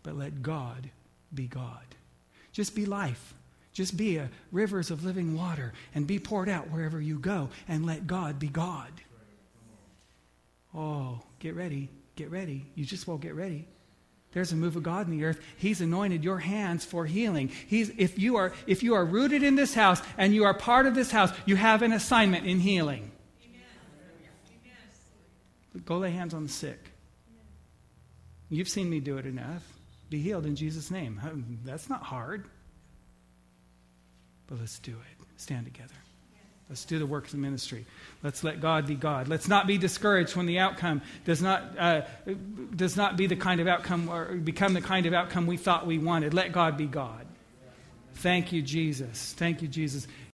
But 0.02 0.16
let 0.16 0.42
God 0.42 0.90
be 1.34 1.46
God. 1.46 1.84
Just 2.52 2.74
be 2.74 2.86
life. 2.86 3.34
Just 3.72 3.96
be 3.96 4.16
a 4.16 4.30
rivers 4.50 4.90
of 4.90 5.04
living 5.04 5.36
water 5.36 5.72
and 5.94 6.06
be 6.06 6.18
poured 6.18 6.48
out 6.48 6.70
wherever 6.70 7.00
you 7.00 7.18
go 7.18 7.50
and 7.68 7.86
let 7.86 8.06
God 8.06 8.38
be 8.38 8.48
God. 8.48 8.90
Oh, 10.74 11.20
get 11.38 11.54
ready. 11.54 11.88
Get 12.16 12.30
ready. 12.30 12.66
You 12.74 12.84
just 12.84 13.06
won't 13.06 13.20
get 13.20 13.34
ready. 13.34 13.66
There's 14.32 14.52
a 14.52 14.56
move 14.56 14.76
of 14.76 14.84
God 14.84 15.06
in 15.08 15.16
the 15.16 15.24
earth. 15.24 15.40
He's 15.56 15.80
anointed 15.80 16.22
your 16.22 16.38
hands 16.38 16.84
for 16.84 17.04
healing. 17.04 17.48
He's, 17.66 17.90
if, 17.96 18.18
you 18.18 18.36
are, 18.36 18.52
if 18.66 18.82
you 18.82 18.94
are 18.94 19.04
rooted 19.04 19.42
in 19.42 19.56
this 19.56 19.74
house 19.74 20.00
and 20.16 20.32
you 20.32 20.44
are 20.44 20.54
part 20.54 20.86
of 20.86 20.94
this 20.94 21.10
house, 21.10 21.32
you 21.46 21.56
have 21.56 21.82
an 21.82 21.92
assignment 21.92 22.46
in 22.46 22.60
healing. 22.60 23.10
Amen. 25.74 25.82
Go 25.84 25.98
lay 25.98 26.12
hands 26.12 26.32
on 26.32 26.44
the 26.44 26.48
sick. 26.48 26.89
You've 28.50 28.68
seen 28.68 28.90
me 28.90 29.00
do 29.00 29.16
it 29.16 29.26
enough. 29.26 29.64
Be 30.10 30.20
healed 30.20 30.44
in 30.44 30.56
Jesus' 30.56 30.90
name. 30.90 31.20
That's 31.64 31.88
not 31.88 32.02
hard. 32.02 32.44
But 34.48 34.58
let's 34.58 34.80
do 34.80 34.90
it. 34.90 35.26
Stand 35.36 35.64
together. 35.64 35.94
Let's 36.68 36.84
do 36.84 36.98
the 36.98 37.06
work 37.06 37.24
of 37.24 37.30
the 37.32 37.38
ministry. 37.38 37.84
Let's 38.22 38.44
let 38.44 38.60
God 38.60 38.86
be 38.86 38.94
God. 38.94 39.26
Let's 39.26 39.48
not 39.48 39.66
be 39.66 39.78
discouraged 39.78 40.36
when 40.36 40.46
the 40.46 40.60
outcome 40.60 41.02
does 41.24 41.42
not, 41.42 41.76
uh, 41.78 42.02
does 42.76 42.96
not 42.96 43.16
be 43.16 43.26
the 43.26 43.36
kind 43.36 43.60
of 43.60 43.66
outcome 43.66 44.08
or 44.08 44.36
become 44.36 44.74
the 44.74 44.80
kind 44.80 45.06
of 45.06 45.12
outcome 45.12 45.46
we 45.46 45.56
thought 45.56 45.86
we 45.86 45.98
wanted. 45.98 46.32
Let 46.32 46.52
God 46.52 46.76
be 46.76 46.86
God. 46.86 47.26
Thank 48.14 48.52
you, 48.52 48.62
Jesus. 48.62 49.34
Thank 49.36 49.62
you, 49.62 49.68
Jesus. 49.68 50.06